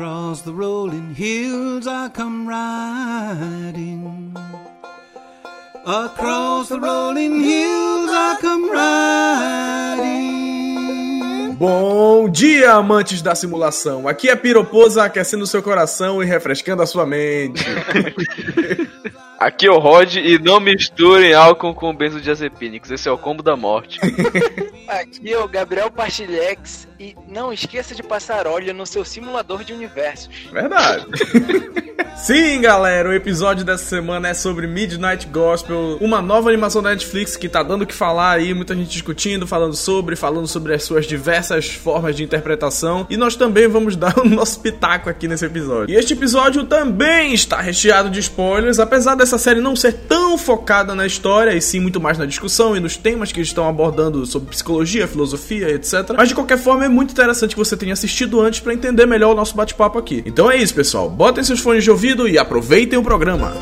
[0.00, 4.34] Across the rolling hills I come riding.
[5.84, 8.70] Across the rolling hills I come
[10.00, 10.40] riding.
[11.56, 14.08] Bom dia, amantes da simulação.
[14.08, 17.62] Aqui é Piroposa aquecendo seu coração e refrescando a sua mente.
[19.38, 22.90] Aqui é o Rod e não misturem álcool com benzodiazepínicos.
[22.90, 24.00] Esse é o combo da morte.
[24.90, 29.72] Aqui é o Gabriel Partilhex e não esqueça de passar óleo no seu simulador de
[29.72, 30.28] universos.
[30.52, 31.06] Verdade.
[32.16, 37.34] Sim, galera, o episódio dessa semana é sobre Midnight Gospel, uma nova animação da Netflix
[37.34, 40.82] que tá dando o que falar aí, muita gente discutindo, falando sobre, falando sobre as
[40.82, 45.46] suas diversas formas de interpretação, e nós também vamos dar o nosso pitaco aqui nesse
[45.46, 45.94] episódio.
[45.94, 50.94] E este episódio também está recheado de spoilers, apesar dessa série não ser tão focada
[50.94, 54.50] na história, e sim muito mais na discussão e nos temas que estão abordando sobre
[54.50, 56.14] psicologia, filosofia, etc.
[56.16, 59.32] Mas de qualquer forma é muito interessante que você tenha assistido antes para entender melhor
[59.32, 60.22] o nosso bate-papo aqui.
[60.26, 61.08] Então é isso, pessoal.
[61.08, 63.52] Botem seus fones de ouvido e aproveitem o programa.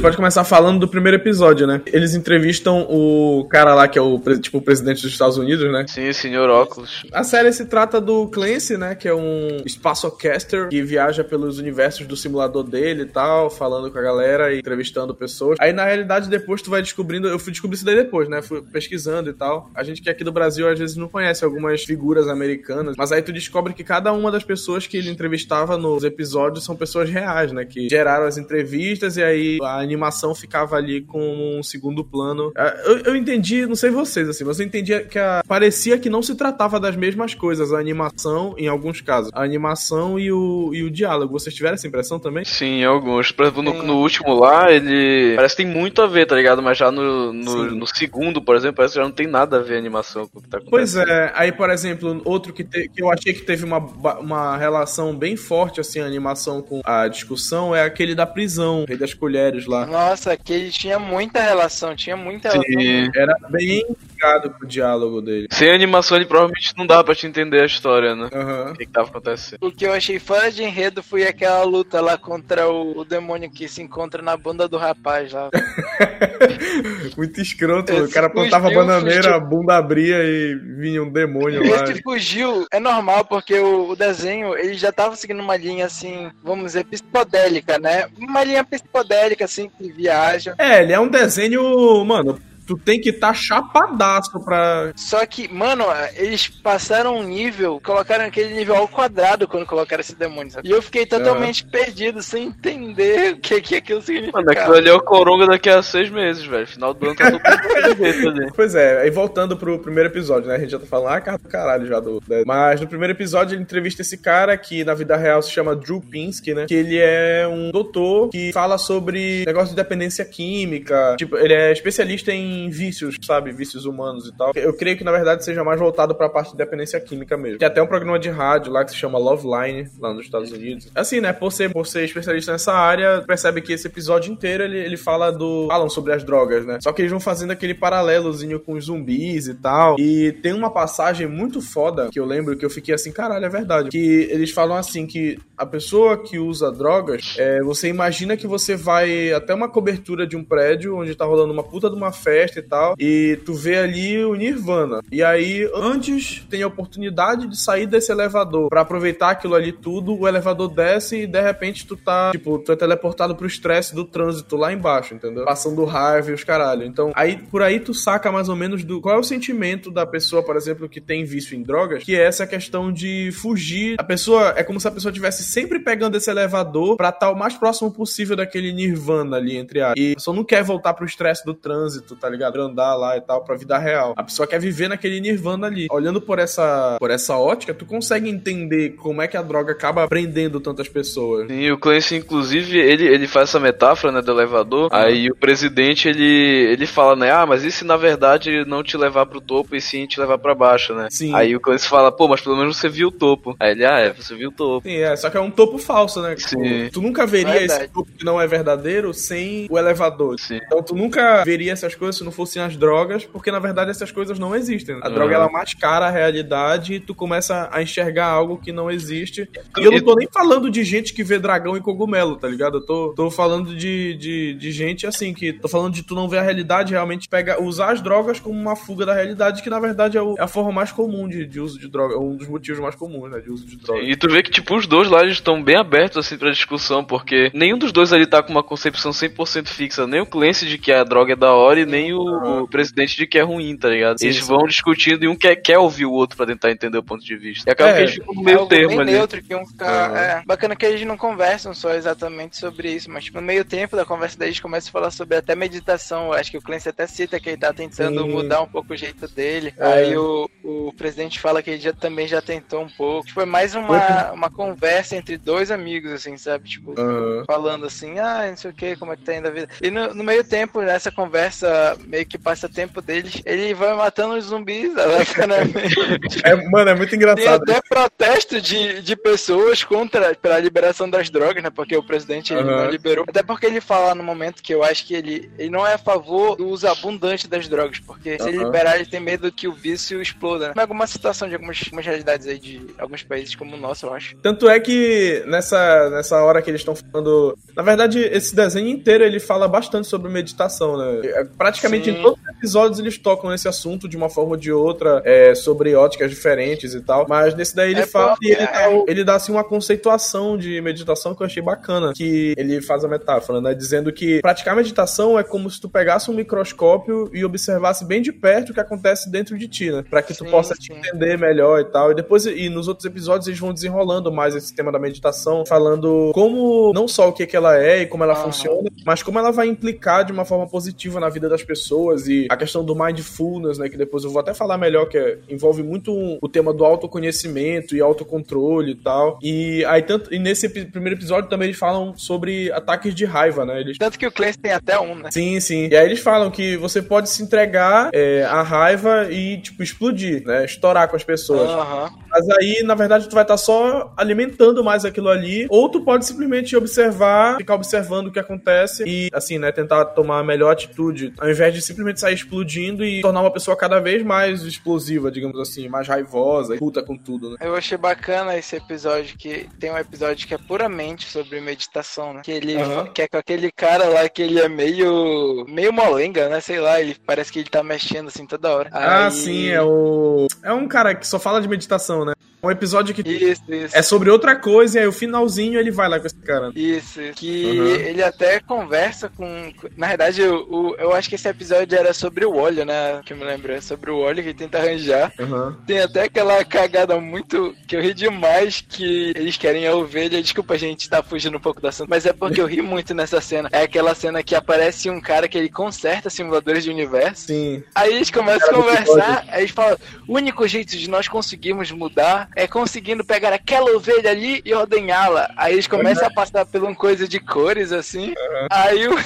[0.00, 1.82] Você pode começar falando do primeiro episódio, né?
[1.84, 5.84] Eles entrevistam o cara lá que é o tipo o presidente dos Estados Unidos, né?
[5.86, 7.02] Sim, senhor óculos.
[7.12, 8.94] A série se trata do Clancy, né?
[8.94, 13.98] Que é um espaçocaster que viaja pelos universos do simulador dele e tal, falando com
[13.98, 15.58] a galera e entrevistando pessoas.
[15.60, 17.28] Aí, na realidade, depois tu vai descobrindo.
[17.28, 18.40] Eu fui descobrir isso daí depois, né?
[18.40, 19.70] Fui pesquisando e tal.
[19.74, 23.12] A gente que é aqui do Brasil às vezes não conhece algumas figuras americanas, mas
[23.12, 27.10] aí tu descobre que cada uma das pessoas que ele entrevistava nos episódios são pessoas
[27.10, 27.66] reais, né?
[27.66, 32.52] Que geraram as entrevistas e aí a animação ficava ali com um segundo plano.
[32.84, 36.22] Eu, eu entendi, não sei vocês, assim, mas eu entendi que a, parecia que não
[36.22, 40.82] se tratava das mesmas coisas, a animação, em alguns casos, a animação e o, e
[40.82, 41.32] o diálogo.
[41.32, 42.44] Vocês tiveram essa impressão também?
[42.44, 43.32] Sim, alguns.
[43.32, 46.62] Por exemplo, no, no último lá, ele parece que tem muito a ver, tá ligado?
[46.62, 49.60] Mas já no, no, no, segundo, por exemplo, parece que já não tem nada a
[49.60, 51.04] ver a animação com o que tá acontecendo.
[51.04, 53.78] Pois é, aí, por exemplo, outro que, te, que eu achei que teve uma,
[54.18, 58.96] uma relação bem forte, assim, a animação com a discussão, é aquele da prisão, Rei
[58.96, 59.79] das Colheres lá.
[59.86, 62.80] Nossa, aquele tinha muita relação, tinha muita relação.
[62.80, 63.10] Sim.
[63.14, 63.84] Era bem
[64.20, 65.48] ligado com o diálogo dele.
[65.50, 68.28] Sem animação, ele provavelmente não dava pra te entender a história, né?
[68.32, 68.72] Uhum.
[68.72, 69.58] O que, que tava acontecendo.
[69.62, 73.50] O que eu achei fora de enredo foi aquela luta lá contra o, o demônio
[73.50, 75.48] que se encontra na bunda do rapaz lá.
[77.16, 77.92] Muito escroto.
[77.92, 79.34] Esse o cara plantava fugiu, bananeira, fugiu.
[79.34, 81.84] a bunda abria e vinha um demônio Esse lá.
[81.84, 86.30] Esse fugiu é normal, porque o, o, desenho ele já tava seguindo uma linha assim,
[86.42, 88.06] vamos dizer, psicodélica, né?
[88.18, 90.54] Uma linha psicodélica, assim, que viaja.
[90.58, 92.38] É, ele é um desenho, mano,
[92.70, 94.92] tu tem que estar tá chapadaço pra.
[94.94, 100.14] Só que, mano, eles passaram um nível, colocaram aquele nível ao quadrado quando colocaram esse
[100.14, 100.68] demônio, sabe?
[100.68, 101.68] E eu fiquei totalmente é.
[101.68, 104.38] perdido, sem entender o que, que aquilo significa.
[104.38, 106.66] Mano, aquilo ali é o Coronga daqui a seis meses, velho.
[106.66, 110.54] Final do ano tá tudo perfeito Pois é, aí voltando pro primeiro episódio, né?
[110.54, 112.22] A gente já tá falando, ah, cara do caralho já do.
[112.28, 112.44] Né?
[112.46, 116.00] Mas no primeiro episódio ele entrevista esse cara que na vida real se chama Drew
[116.00, 116.66] Pinsky, né?
[116.66, 121.16] Que ele é um doutor que fala sobre negócio de dependência química.
[121.18, 123.52] Tipo, ele é especialista em vícios, sabe?
[123.52, 124.52] Vícios humanos e tal.
[124.54, 127.58] Eu creio que, na verdade, seja mais voltado pra parte de dependência química mesmo.
[127.58, 130.50] Tem até um programa de rádio lá que se chama Love Line, lá nos Estados
[130.50, 130.88] Unidos.
[130.94, 131.32] Assim, né?
[131.32, 135.30] Por ser, por ser especialista nessa área, percebe que esse episódio inteiro ele, ele fala
[135.30, 135.68] do.
[135.68, 136.78] falam sobre as drogas, né?
[136.82, 139.96] Só que eles vão fazendo aquele paralelozinho com os zumbis e tal.
[139.98, 143.48] E tem uma passagem muito foda que eu lembro que eu fiquei assim, caralho, é
[143.48, 143.90] verdade.
[143.90, 148.76] Que eles falam assim que a pessoa que usa drogas, é, você imagina que você
[148.76, 152.49] vai até uma cobertura de um prédio onde tá rolando uma puta de uma festa
[152.58, 155.00] e tal, e tu vê ali o Nirvana.
[155.10, 160.18] E aí, antes tem a oportunidade de sair desse elevador para aproveitar aquilo ali tudo,
[160.18, 164.04] o elevador desce e de repente tu tá, tipo, tu é teleportado pro estresse do
[164.04, 165.44] trânsito lá embaixo, entendeu?
[165.44, 166.84] Passando raiva e os caralho.
[166.84, 170.06] Então, aí por aí tu saca mais ou menos do qual é o sentimento da
[170.06, 173.96] pessoa, por exemplo, que tem vício em drogas, que é essa questão de fugir.
[173.98, 177.32] A pessoa é como se a pessoa tivesse sempre pegando esse elevador para estar tá
[177.32, 179.94] o mais próximo possível daquele Nirvana ali entre a.
[179.96, 182.60] E a pessoa não quer voltar pro estresse do trânsito, tá ligado?
[182.60, 184.14] Andar lá e tal, pra vida real.
[184.16, 185.86] A pessoa quer viver naquele nirvana ali.
[185.90, 190.06] Olhando por essa, por essa ótica, tu consegue entender como é que a droga acaba
[190.08, 191.48] prendendo tantas pessoas.
[191.48, 194.90] Sim, o Clancy, inclusive, ele, ele faz essa metáfora, né, do elevador.
[194.92, 194.98] Uhum.
[194.98, 198.96] Aí o presidente, ele, ele fala, né, ah, mas e se na verdade não te
[198.96, 201.08] levar pro topo e sim te levar pra baixo, né?
[201.10, 201.34] Sim.
[201.34, 203.56] Aí o Clancy fala, pô, mas pelo menos você viu o topo.
[203.58, 204.88] Aí ele, ah, é, você viu o topo.
[204.88, 206.34] Sim, é, só que é um topo falso, né?
[206.36, 206.88] Sim.
[206.92, 207.84] Tu nunca veria Verdade.
[207.84, 210.38] esse topo que não é verdadeiro sem o elevador.
[210.38, 210.60] Sim.
[210.64, 214.12] Então tu nunca veria essas coisas se não fossem as drogas, porque na verdade essas
[214.12, 214.98] coisas não existem.
[215.02, 215.14] A uhum.
[215.14, 219.48] droga ela mascara a realidade e tu começa a enxergar algo que não existe.
[219.78, 222.78] E eu não tô nem falando de gente que vê dragão e cogumelo, tá ligado?
[222.78, 226.28] Eu tô, tô falando de, de, de gente assim, que tô falando de tu não
[226.28, 229.80] ver a realidade, realmente pega, usar as drogas como uma fuga da realidade, que na
[229.80, 232.48] verdade é, o, é a forma mais comum de, de uso de droga, um dos
[232.48, 234.02] motivos mais comuns, né, de uso de droga.
[234.02, 237.02] E tu vê que, tipo, os dois lá eles estão bem abertos assim pra discussão,
[237.02, 240.78] porque nenhum dos dois ali tá com uma concepção 100% fixa, nem o Clancy de
[240.78, 243.76] que a droga é da hora e nem o, o presidente de que é ruim,
[243.76, 244.18] tá ligado?
[244.18, 244.46] Sim, eles sim.
[244.46, 247.36] vão discutindo e um quer, quer ouvir o outro pra tentar entender o ponto de
[247.36, 247.68] vista.
[247.68, 249.12] E acaba é, que eles ficam no meio termo ali.
[249.12, 250.16] neutro, que um fica, uhum.
[250.16, 253.96] é, bacana que eles não conversam só exatamente sobre isso, mas tipo, no meio tempo
[253.96, 256.26] da conversa deles começa a falar sobre até meditação.
[256.26, 258.28] Eu acho que o Clancy até cita que ele tá tentando sim.
[258.28, 259.74] mudar um pouco o jeito dele.
[259.76, 259.86] É.
[259.86, 263.26] Aí o, o presidente fala que ele já, também já tentou um pouco.
[263.26, 266.68] Tipo, foi mais uma, uma conversa entre dois amigos, assim, sabe?
[266.68, 267.44] Tipo, uhum.
[267.46, 269.68] falando assim, ah, não sei o que, como é que tá indo a vida.
[269.82, 274.34] E no, no meio tempo, nessa conversa, meio que passa tempo deles, ele vai matando
[274.34, 275.96] os zumbis, aleatoriamente.
[276.44, 277.64] é, mano, é muito engraçado.
[277.64, 281.70] Tem até protesto de, de pessoas contra pela liberação das drogas, né?
[281.70, 282.64] Porque o presidente uhum.
[282.64, 283.24] não liberou.
[283.28, 285.98] Até porque ele fala no momento que eu acho que ele, ele não é a
[285.98, 288.38] favor do uso abundante das drogas, porque uhum.
[288.38, 290.74] se ele liberar, ele tem medo que o vício exploda, né?
[290.76, 294.36] Alguma situação de algumas, algumas realidades aí de alguns países como o nosso, eu acho.
[294.36, 297.56] Tanto é que nessa, nessa hora que eles estão falando.
[297.76, 301.20] Na verdade, esse desenho inteiro ele fala bastante sobre meditação, né?
[301.24, 302.10] É, praticamente Sim.
[302.10, 305.54] em todos os episódios eles tocam nesse assunto de uma forma ou de outra, é,
[305.54, 307.26] sobre óticas diferentes e tal.
[307.28, 310.80] Mas nesse daí ele é fala e ele, dá, ele dá assim uma conceituação de
[310.80, 312.12] meditação que eu achei bacana.
[312.14, 313.74] Que ele faz a metáfora, né?
[313.74, 318.32] Dizendo que praticar meditação é como se tu pegasse um microscópio e observasse bem de
[318.32, 320.04] perto o que acontece dentro de ti, né?
[320.08, 320.80] Pra que tu sim, possa sim.
[320.80, 322.12] te entender melhor e tal.
[322.12, 326.30] E depois, e nos outros episódios, eles vão desenrolando mais esse tema da meditação, falando
[326.34, 329.50] como, não só o que, que ela é e como ela funciona, mas como ela
[329.50, 331.79] vai implicar de uma forma positiva na vida das pessoas
[332.26, 333.88] e a questão do mindfulness, né?
[333.88, 337.96] Que depois eu vou até falar melhor, que é, envolve muito o tema do autoconhecimento
[337.96, 339.38] e autocontrole e tal.
[339.42, 343.80] E aí, tanto, e nesse primeiro episódio também eles falam sobre ataques de raiva, né?
[343.80, 343.98] Eles...
[343.98, 345.30] Tanto que o Clancy tem até um, né?
[345.30, 345.88] Sim, sim.
[345.88, 350.44] E aí eles falam que você pode se entregar é, à raiva e, tipo, explodir,
[350.44, 350.64] né?
[350.64, 351.70] Estourar com as pessoas.
[351.70, 352.18] Uhum.
[352.30, 356.00] Mas aí, na verdade, tu vai estar tá só alimentando mais aquilo ali, ou tu
[356.02, 360.70] pode simplesmente observar, ficar observando o que acontece e, assim, né, tentar tomar a melhor
[360.70, 365.30] atitude, ao invés de simplesmente sair explodindo e tornar uma pessoa cada vez mais explosiva,
[365.30, 367.56] digamos assim, mais raivosa e puta com tudo, né?
[367.60, 372.42] Eu achei bacana esse episódio, que tem um episódio que é puramente sobre meditação, né?
[372.44, 373.06] Que ele uhum.
[373.12, 376.60] que é com aquele cara lá que ele é meio meio molenga, né?
[376.60, 378.90] Sei lá, ele parece que ele tá mexendo assim toda hora.
[378.92, 379.32] Ah, Aí...
[379.32, 382.32] sim, é o é um cara que só fala de meditação, né?
[382.62, 383.96] Um episódio que isso, isso.
[383.96, 386.70] é sobre outra coisa e aí o finalzinho ele vai lá com esse cara.
[386.74, 387.86] Isso, que uhum.
[387.86, 389.72] ele até conversa com.
[389.96, 393.22] Na verdade, eu, eu, eu, acho que esse episódio era sobre o óleo, né?
[393.24, 393.72] Que eu me lembro.
[393.72, 395.32] É sobre o óleo que ele tenta arranjar.
[395.38, 395.74] Uhum.
[395.86, 397.74] Tem até aquela cagada muito.
[397.86, 400.42] que eu ri demais que eles querem a ovelha.
[400.42, 403.14] Desculpa, a gente tá fugindo um pouco do assunto, mas é porque eu ri muito
[403.14, 403.70] nessa cena.
[403.72, 407.46] É aquela cena que aparece um cara que ele conserta simuladores de universo.
[407.46, 407.82] Sim.
[407.94, 409.96] Aí eles começam a conversar, aí eles falam:
[410.28, 415.50] o único jeito de nós conseguirmos mudar é conseguindo pegar aquela ovelha ali e ordenhá-la.
[415.56, 418.28] Aí eles começam a passar por uma coisa de cores, assim.
[418.28, 418.66] Uhum.
[418.70, 419.16] Aí, o,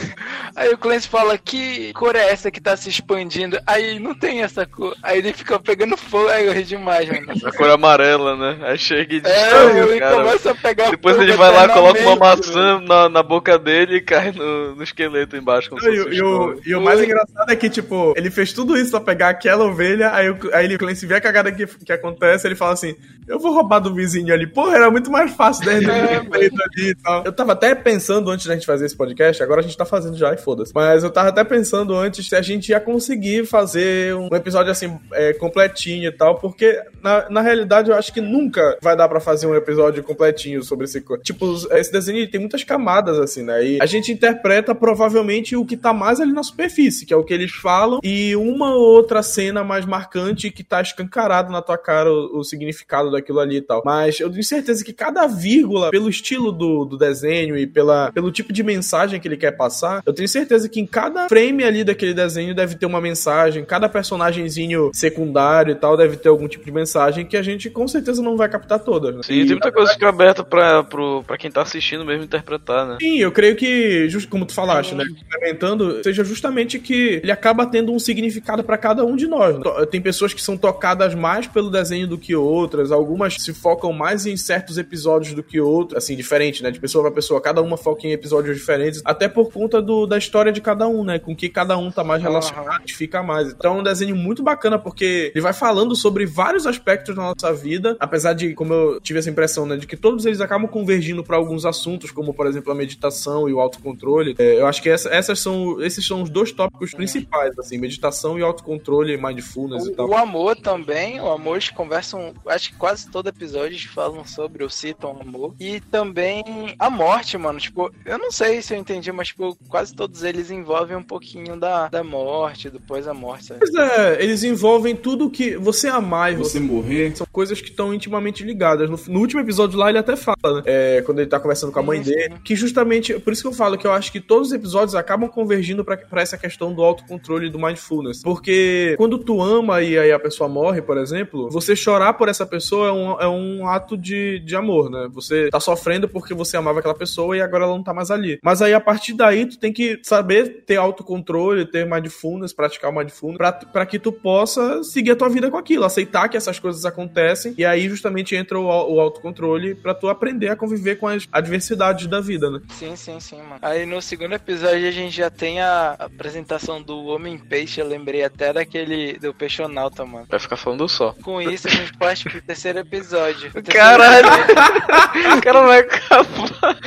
[0.56, 3.59] aí o Clancy fala, que cor é essa que tá se expandindo?
[3.67, 4.97] Aí não tem essa cor.
[5.03, 7.26] Aí ele fica pegando fogo, aí eu ri demais, mano.
[7.44, 8.67] A cor amarela, né?
[8.69, 10.17] Aí chega e é, ele cara.
[10.17, 14.00] começa a pegar Depois ele vai lá, coloca uma maçã na, na boca dele e
[14.00, 15.71] cai no, no esqueleto embaixo.
[15.75, 18.90] Não, e, e, o, e o mais engraçado é que, tipo, ele fez tudo isso
[18.90, 22.47] pra pegar aquela ovelha, aí, o, aí ele, Clancy vê a cagada que, que acontece,
[22.47, 22.95] ele fala assim,
[23.26, 24.47] eu vou roubar do vizinho ali.
[24.47, 27.25] Porra, era muito mais fácil dele é, ali e tal.
[27.25, 30.16] Eu tava até pensando antes da gente fazer esse podcast, agora a gente tá fazendo
[30.16, 30.73] já e foda-se.
[30.75, 34.99] Mas eu tava até pensando antes se a gente ia conseguir fazer um episódio assim,
[35.12, 39.21] é, completinho e tal, porque na, na realidade eu acho que nunca vai dar para
[39.21, 41.02] fazer um episódio completinho sobre esse.
[41.23, 43.64] Tipo, esse desenho tem muitas camadas, assim, né?
[43.64, 47.25] E a gente interpreta provavelmente o que tá mais ali na superfície, que é o
[47.25, 51.78] que eles falam, e uma ou outra cena mais marcante que tá escancarado na tua
[51.78, 53.83] cara o, o significado daquilo ali e tal.
[53.85, 58.30] Mas eu tenho certeza que cada vírgula, pelo estilo do, do desenho e pela, pelo
[58.30, 61.85] tipo de mensagem que ele quer passar, eu tenho certeza que em cada frame ali
[61.85, 66.64] daquele desenho deve ter uma mensagem, cada personagemzinho secundário e tal deve ter algum tipo
[66.64, 69.14] de mensagem que a gente com certeza não vai captar todas.
[69.14, 69.23] Né?
[69.23, 72.25] Sim, e, tem muita coisa que fica aberta pra, pro, pra quem tá assistindo mesmo
[72.25, 72.99] interpretar, né?
[73.00, 75.04] Sim, eu creio que, just, como tu falaste, né?
[75.04, 79.59] Complementando, seja justamente que ele acaba tendo um significado para cada um de nós.
[79.59, 79.64] Né?
[79.90, 84.26] Tem pessoas que são tocadas mais pelo desenho do que outras, algumas se focam mais
[84.26, 86.70] em certos episódios do que outros, assim, diferente, né?
[86.70, 90.16] De pessoa pra pessoa, cada uma foca em episódios diferentes, até por conta do, da
[90.16, 91.18] história de cada um, né?
[91.18, 92.88] Com que cada um tá mais relacionado, uhum.
[92.88, 93.52] fica mais.
[93.52, 97.52] Então é um desenho muito bacana porque ele vai falando sobre vários aspectos da nossa
[97.52, 101.23] vida, apesar de, como eu tive essa impressão, né, de que todos eles acabam convergindo
[101.23, 104.34] para alguns assuntos, como por exemplo a meditação e o autocontrole.
[104.38, 108.38] É, eu acho que essa, essas são, esses são os dois tópicos principais, assim, meditação
[108.38, 110.08] e autocontrole, mindfulness o, e tal.
[110.08, 114.63] O amor também, o amor eles conversam, acho que quase todo episódio eles falam sobre
[114.63, 115.55] ou citam o amor.
[115.59, 116.45] E também
[116.79, 117.59] a morte, mano.
[117.59, 121.59] Tipo, eu não sei se eu entendi, mas tipo, quase todos eles envolvem um pouquinho
[121.59, 123.47] da, da morte, depois a morte.
[123.47, 123.61] Sabe?
[123.61, 127.17] Pois é, eles envolvem tudo que você amar e você morrer.
[127.17, 128.91] São coisas que estão intimamente ligadas.
[128.91, 130.63] No, no, último episódio lá, ele até fala, né?
[130.67, 133.53] É, quando ele tá conversando com a mãe dele, que justamente, por isso que eu
[133.53, 137.47] falo que eu acho que todos os episódios acabam convergindo para essa questão do autocontrole
[137.47, 138.23] e do mindfulness.
[138.23, 142.47] Porque quando tu ama e aí a pessoa morre, por exemplo, você chorar por essa
[142.47, 145.09] pessoa é um, é um ato de, de amor, né?
[145.12, 148.38] Você tá sofrendo porque você amava aquela pessoa e agora ela não tá mais ali.
[148.43, 152.95] Mas aí a partir daí tu tem que saber ter autocontrole, ter mindfulness, praticar o
[152.95, 156.59] mindfulness, pra, pra que tu possa seguir a tua vida com aquilo, aceitar que essas
[156.59, 161.09] coisas acontecem e aí justamente entra o, o autocontrole para tu aprender a conviver com
[161.09, 162.61] as adversidades da vida, né?
[162.71, 163.59] Sim, sim, sim, mano.
[163.62, 168.25] Aí no segundo episódio a gente já tem a apresentação do Homem Peixe, eu lembrei
[168.25, 170.26] até daquele do Peixonauta, mano.
[170.29, 171.14] Vai ficar falando só.
[171.23, 173.50] Com isso a gente parte pro terceiro episódio.
[173.50, 174.28] O terceiro Caralho!
[175.38, 176.78] o cara vai acabar.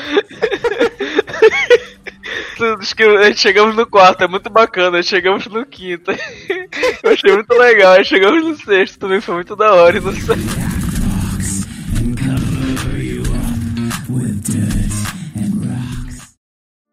[3.36, 5.02] chegamos no quarto, é muito bacana.
[5.04, 6.12] Chegamos no quinto.
[7.04, 8.04] Eu achei muito legal.
[8.04, 9.98] Chegamos no sexto, também foi muito da hora.
[9.98, 10.12] E no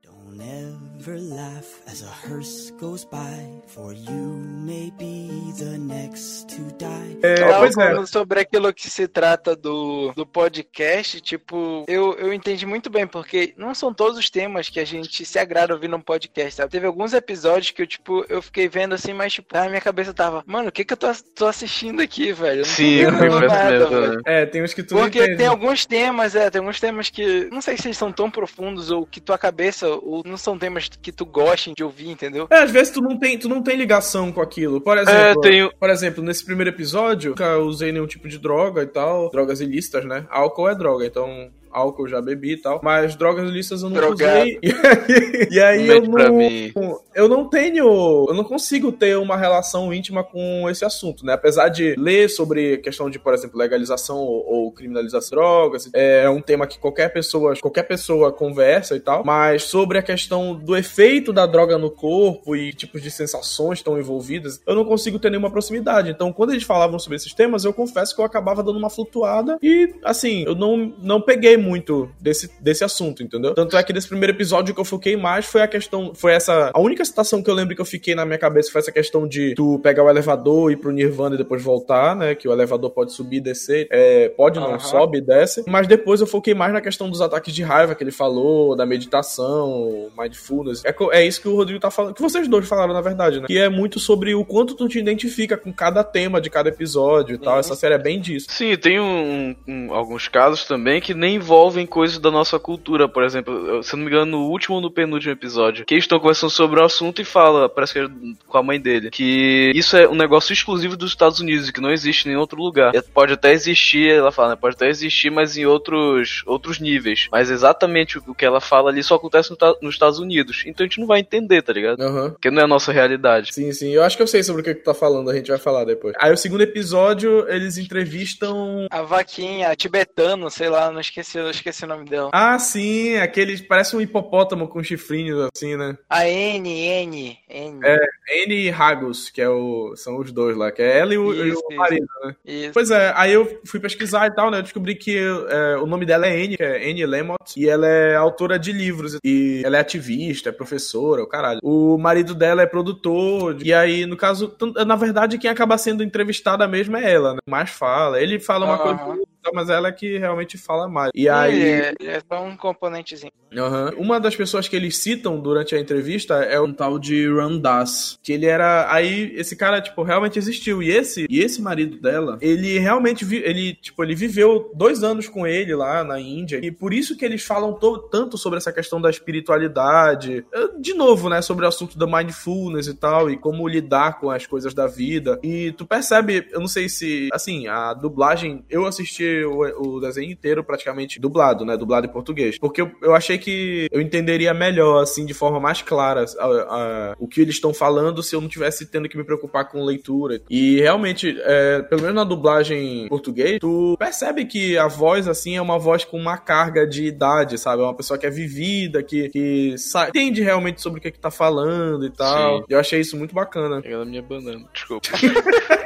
[0.02, 6.62] Don't ever laugh as a hearse goes by, for you may be the next to
[6.76, 7.16] die.
[7.22, 8.06] É, pois é.
[8.06, 13.54] Sobre aquilo que se trata do, do podcast, tipo, eu, eu entendi muito bem, porque
[13.56, 16.72] não são todos os temas que a gente se agrada ouvir num podcast, sabe?
[16.72, 20.12] Teve alguns episódios que eu, tipo, eu fiquei vendo assim, mas, tipo, na minha cabeça
[20.12, 22.64] tava, mano, o que que eu tô, tô assistindo aqui, velho?
[22.64, 26.50] Sim, eu não nada, mesmo, É, tem uns que tu Porque tem alguns temas, é,
[26.50, 29.88] tem alguns temas que, não sei se eles são tão profundos ou que tua cabeça,
[29.88, 32.46] ou não são temas que tu gostem de ouvir, entendeu?
[32.50, 34.80] É, às vezes tu não tem, tu não tem ligação com aquilo.
[34.80, 35.72] Por é, exemplo, é, tenho...
[35.78, 40.04] por exemplo, nesse primeiro episódio, nunca usei nenhum tipo de droga e tal, drogas ilícitas,
[40.04, 40.26] né?
[40.30, 44.40] Álcool é droga, então álcool já bebi e tal, mas drogas ilícitas eu não Drogado.
[44.40, 44.60] usei.
[45.50, 50.68] E aí, eu não, eu não tenho, eu não consigo ter uma relação íntima com
[50.70, 51.32] esse assunto, né?
[51.32, 56.28] Apesar de ler sobre questão de, por exemplo, legalização ou, ou criminalização de drogas, é
[56.28, 60.76] um tema que qualquer pessoa, qualquer pessoa conversa e tal, mas sobre a questão do
[60.76, 65.30] efeito da droga no corpo e tipos de sensações estão envolvidas, eu não consigo ter
[65.30, 66.10] nenhuma proximidade.
[66.10, 69.58] Então, quando eles falavam sobre esses temas, eu confesso que eu acabava dando uma flutuada
[69.62, 73.54] e, assim, eu não, não peguei muito desse, desse assunto, entendeu?
[73.54, 76.70] Tanto é que nesse primeiro episódio que eu foquei mais foi a questão, foi essa,
[76.72, 79.26] a única citação que eu lembro que eu fiquei na minha cabeça foi essa questão
[79.26, 82.34] de tu pegar o elevador, ir pro Nirvana e depois voltar, né?
[82.34, 84.80] Que o elevador pode subir e descer, é, pode não, uhum.
[84.80, 85.64] sobe e desce.
[85.66, 88.86] Mas depois eu foquei mais na questão dos ataques de raiva que ele falou, da
[88.86, 90.84] meditação, mindfulness.
[90.84, 93.46] É, é isso que o Rodrigo tá falando, que vocês dois falaram, na verdade, né?
[93.46, 97.34] Que é muito sobre o quanto tu te identifica com cada tema de cada episódio
[97.34, 97.54] e tal.
[97.54, 97.60] Uhum.
[97.60, 98.46] Essa série é bem disso.
[98.50, 103.08] Sim, tem um, um, alguns casos também que nem envolvem envolvem coisas da nossa cultura,
[103.08, 106.18] por exemplo, se não me engano, no último ou no penúltimo episódio, que eles estão
[106.18, 108.08] conversando sobre o assunto e fala, parece que é
[108.48, 111.92] com a mãe dele, que isso é um negócio exclusivo dos Estados Unidos, que não
[111.92, 112.92] existe em nenhum outro lugar.
[113.12, 117.28] Pode até existir, ela fala, né, pode até existir, mas em outros, outros níveis.
[117.30, 120.64] Mas exatamente o que ela fala ali só acontece no, nos Estados Unidos.
[120.66, 122.00] Então a gente não vai entender, tá ligado?
[122.00, 122.30] Uhum.
[122.30, 123.54] Porque não é a nossa realidade.
[123.54, 123.90] Sim, sim.
[123.90, 125.84] Eu acho que eu sei sobre o que tu tá falando, a gente vai falar
[125.84, 126.14] depois.
[126.18, 128.86] Aí o segundo episódio, eles entrevistam.
[128.90, 132.30] A vaquinha, tibetano, sei lá, não esqueci eu esqueci o nome dela.
[132.32, 135.96] Ah, sim, aquele parece um hipopótamo com chifrinhos assim, né?
[136.08, 137.80] A N, N, N.
[137.84, 137.98] É,
[138.44, 141.32] N e Hagus, que é o, são os dois lá, que é ela e o,
[141.32, 142.36] isso, e o marido, né?
[142.44, 142.72] Isso.
[142.72, 144.58] Pois é, aí eu fui pesquisar e tal, né?
[144.58, 147.86] Eu descobri que é, o nome dela é N, que é N Lemot, e ela
[147.86, 151.60] é autora de livros, e ela é ativista, é professora, o caralho.
[151.62, 154.54] O marido dela é produtor, e aí, no caso,
[154.86, 157.38] na verdade, quem acaba sendo entrevistada mesmo é ela, né?
[157.48, 158.20] Mais fala.
[158.20, 159.16] Ele fala uma coisa tal,
[159.52, 161.10] mas ela é que realmente fala mais.
[161.14, 161.62] E aí.
[161.62, 163.32] É, é só um componentezinho.
[163.52, 164.02] Uhum.
[164.02, 168.32] Uma das pessoas que eles citam durante a entrevista é um tal de Randas, que
[168.32, 172.78] ele era aí esse cara tipo realmente existiu e esse e esse marido dela, ele
[172.78, 176.92] realmente vi, ele tipo ele viveu dois anos com ele lá na Índia e por
[176.92, 177.78] isso que eles falam
[178.10, 180.44] tanto sobre essa questão da espiritualidade,
[180.80, 184.46] de novo, né, sobre o assunto da mindfulness e tal e como lidar com as
[184.46, 185.38] coisas da vida.
[185.42, 190.30] E tu percebe, eu não sei se assim a dublagem, eu assisti o, o desenho
[190.30, 195.02] inteiro praticamente dublado, né, dublado em português, porque eu, eu achei que eu entenderia melhor,
[195.02, 198.48] assim, de forma mais clara a, a, o que eles estão falando se eu não
[198.48, 200.40] tivesse tendo que me preocupar com leitura.
[200.48, 205.56] E realmente, é, pelo menos na dublagem em português, tu percebe que a voz, assim,
[205.56, 207.82] é uma voz com uma carga de idade, sabe?
[207.82, 211.10] É uma pessoa que é vivida, que, que sabe, entende realmente sobre o que, é
[211.10, 212.58] que tá falando e tal.
[212.58, 212.64] Sim.
[212.68, 213.80] Eu achei isso muito bacana.
[213.82, 215.08] Pegando minha banana, desculpa.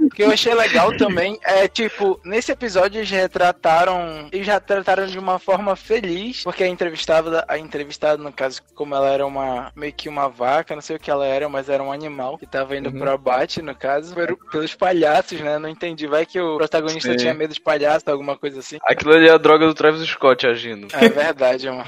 [0.00, 4.28] O que eu achei legal também é, tipo, nesse episódio eles retrataram.
[4.32, 9.08] Eles retrataram de uma forma feliz, porque a entrevistada, a entrevistada, no caso, como ela
[9.08, 11.92] era uma meio que uma vaca, não sei o que ela era, mas era um
[11.92, 12.98] animal que tava indo uhum.
[12.98, 14.14] pro abate, no caso,
[14.50, 15.58] pelos palhaços, né?
[15.58, 16.06] Não entendi.
[16.06, 17.16] Vai que o protagonista Sim.
[17.16, 18.78] tinha medo de palhaço, alguma coisa assim.
[18.84, 20.88] Aquilo ali é a droga do Travis Scott agindo.
[20.92, 21.84] É verdade, mano.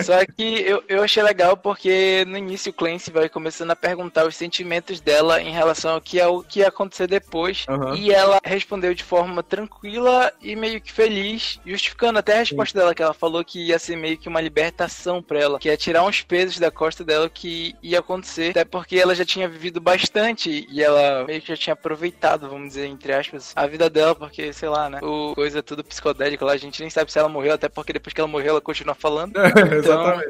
[0.00, 4.26] Só que eu, eu achei legal porque no início o Clancy vai começando a perguntar
[4.26, 7.66] os sentimentos dela em relação ao que, é o que ia acontecer depois.
[7.68, 7.94] Uhum.
[7.94, 12.78] E ela respondeu de forma tranquila e meio que feliz, justificando até a resposta Sim.
[12.78, 15.76] dela, que ela falou que ia ser meio que uma libertação pra ela, que ia
[15.76, 19.80] tirar uns pesos da costa dela que ia acontecer, até porque ela já tinha vivido
[19.80, 24.14] bastante e ela meio que já tinha aproveitado, vamos dizer, entre aspas, a vida dela,
[24.14, 27.28] porque, sei lá, né, o coisa tudo psicodélico lá, a gente nem sabe se ela
[27.28, 29.34] morreu, até porque depois que ela morreu, ela continua falando.
[29.78, 30.20] então...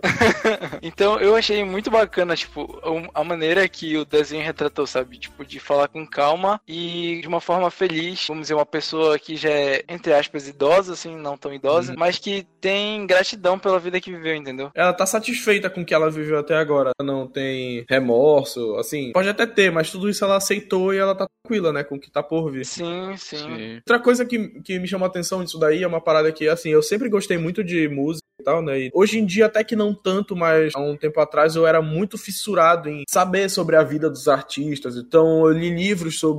[0.82, 2.80] então eu achei muito bacana, tipo,
[3.14, 5.18] a maneira que o desenho retratou, sabe?
[5.18, 8.26] Tipo, de falar com calma e de uma forma feliz.
[8.28, 11.98] Vamos dizer, uma pessoa que já é, entre aspas, idosa, assim, não tão idosa, uhum.
[11.98, 14.70] mas que tem gratidão pela vida que viveu, entendeu?
[14.74, 16.90] Ela tá satisfeita com o que ela viveu até agora.
[17.02, 21.26] Não tem remorso, assim, pode até ter, mas tudo isso ela aceitou e ela tá
[21.42, 22.64] tranquila, né, com o que tá por vir.
[22.64, 23.36] Sim, sim.
[23.36, 23.74] sim.
[23.76, 26.70] Outra coisa que, que me chamou a atenção disso daí é uma parada que, assim,
[26.70, 28.80] eu sempre gostei muito de música e tal, né?
[28.80, 31.82] E hoje em dia até que não tanto, mas há um tempo atrás eu era
[31.82, 34.96] muito fissurado em saber sobre a vida dos artistas.
[34.96, 36.29] Então eu li livros sobre,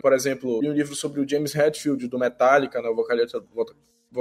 [0.00, 3.40] por exemplo, li um livro sobre o James Hetfield do Metallica, né, o vocalista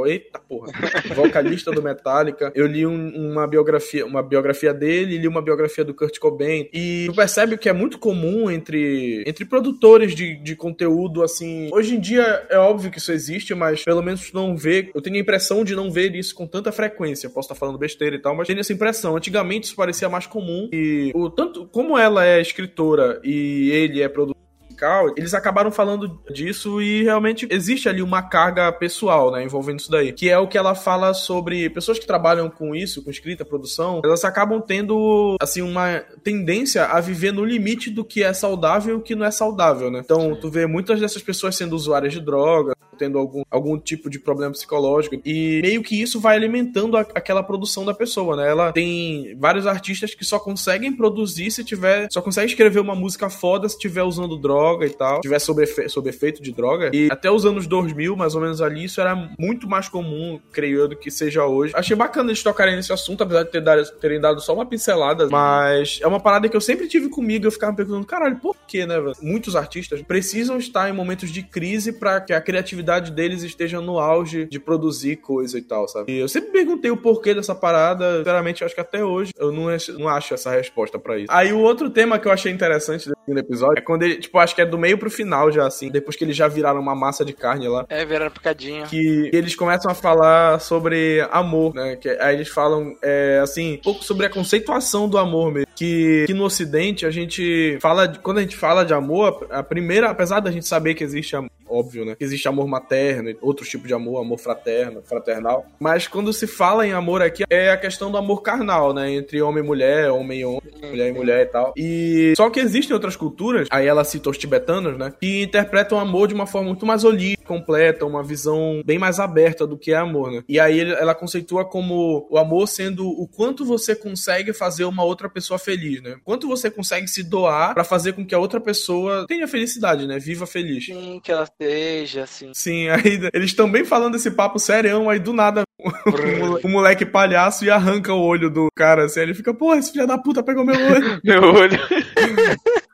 [0.05, 0.71] Eita porra.
[1.15, 2.51] Vocalista do Metallica.
[2.53, 6.67] Eu li um, uma biografia, uma biografia dele, li uma biografia do Kurt Cobain.
[6.73, 11.69] E tu percebe que é muito comum entre, entre produtores de, de conteúdo, assim.
[11.71, 14.89] Hoje em dia é óbvio que isso existe, mas pelo menos não vê.
[14.93, 17.29] Eu tenho a impressão de não ver isso com tanta frequência.
[17.29, 19.15] Posso estar falando besteira e tal, mas tenho essa impressão.
[19.15, 20.67] Antigamente isso parecia mais comum.
[20.73, 24.35] E o tanto como ela é escritora e ele é produtor
[24.75, 29.89] musical, eles acabaram falando disso e realmente existe ali uma carga pessoal, né, envolvendo isso
[29.89, 33.45] daí, que é o que ela fala sobre pessoas que trabalham com isso, com escrita,
[33.45, 38.95] produção, elas acabam tendo, assim, uma tendência a viver no limite do que é saudável
[38.95, 40.01] e o que não é saudável, né?
[40.03, 44.19] Então, tu vê muitas dessas pessoas sendo usuárias de drogas, tendo algum, algum tipo de
[44.19, 45.15] problema psicológico.
[45.25, 48.49] E meio que isso vai alimentando a, aquela produção da pessoa, né?
[48.49, 52.07] Ela tem vários artistas que só conseguem produzir se tiver.
[52.11, 55.21] Só consegue escrever uma música foda se tiver usando droga e tal.
[55.21, 56.91] Tiver sob, sob efeito de droga.
[56.93, 60.79] E até os anos 2000, mais ou menos ali, isso era muito mais comum, creio
[60.79, 61.73] eu, do que seja hoje.
[61.75, 65.27] Achei bacana eles tocarem nesse assunto, apesar de ter dado, terem dado só uma pincelada.
[65.29, 67.45] Mas é uma parada que eu sempre tive comigo.
[67.45, 69.15] Eu ficava me perguntando, caralho, por que, né, velho?
[69.21, 73.81] Muitos artistas precisam estar em momentos de crise para que a criatividade criatividade deles esteja
[73.81, 76.11] no auge de produzir coisa e tal, sabe?
[76.11, 79.65] E eu sempre perguntei o porquê dessa parada, sinceramente, acho que até hoje eu não,
[79.97, 81.27] não acho essa resposta para isso.
[81.29, 84.55] Aí o outro tema que eu achei interessante desse episódio é quando ele, tipo, acho
[84.55, 87.25] que é do meio pro final já, assim, depois que eles já viraram uma massa
[87.25, 87.85] de carne lá.
[87.89, 88.85] É, viraram picadinho.
[88.85, 91.95] Que eles começam a falar sobre amor, né?
[91.95, 95.65] Que, aí eles falam, é, assim, um pouco sobre a conceituação do amor mesmo.
[95.75, 99.61] Que, que no ocidente a gente fala, de, quando a gente fala de amor, a
[99.61, 102.15] primeira, apesar da gente saber que existe amor, óbvio, né?
[102.19, 105.65] Existe amor materno, outro tipo de amor, amor fraterno, fraternal.
[105.79, 109.11] Mas quando se fala em amor aqui, é a questão do amor carnal, né?
[109.11, 111.73] Entre homem e mulher, homem e homem, mulher e mulher e tal.
[111.75, 115.13] E só que existem outras culturas, aí ela cita os tibetanos, né?
[115.19, 119.19] Que interpretam o amor de uma forma muito mais holística, completa, uma visão bem mais
[119.19, 120.43] aberta do que é amor, né?
[120.47, 125.29] E aí ela conceitua como o amor sendo o quanto você consegue fazer uma outra
[125.29, 126.17] pessoa feliz, né?
[126.23, 130.19] Quanto você consegue se doar para fazer com que a outra pessoa tenha felicidade, né?
[130.19, 130.85] Viva feliz.
[130.85, 132.51] Sim, que ela seja, assim.
[132.53, 135.63] Sim, aí eles estão bem falando esse papo serião, aí do nada
[136.63, 140.07] o moleque palhaço e arranca o olho do cara, assim, ele fica, porra, esse filho
[140.07, 141.21] da puta pegou meu olho.
[141.23, 141.79] meu olho.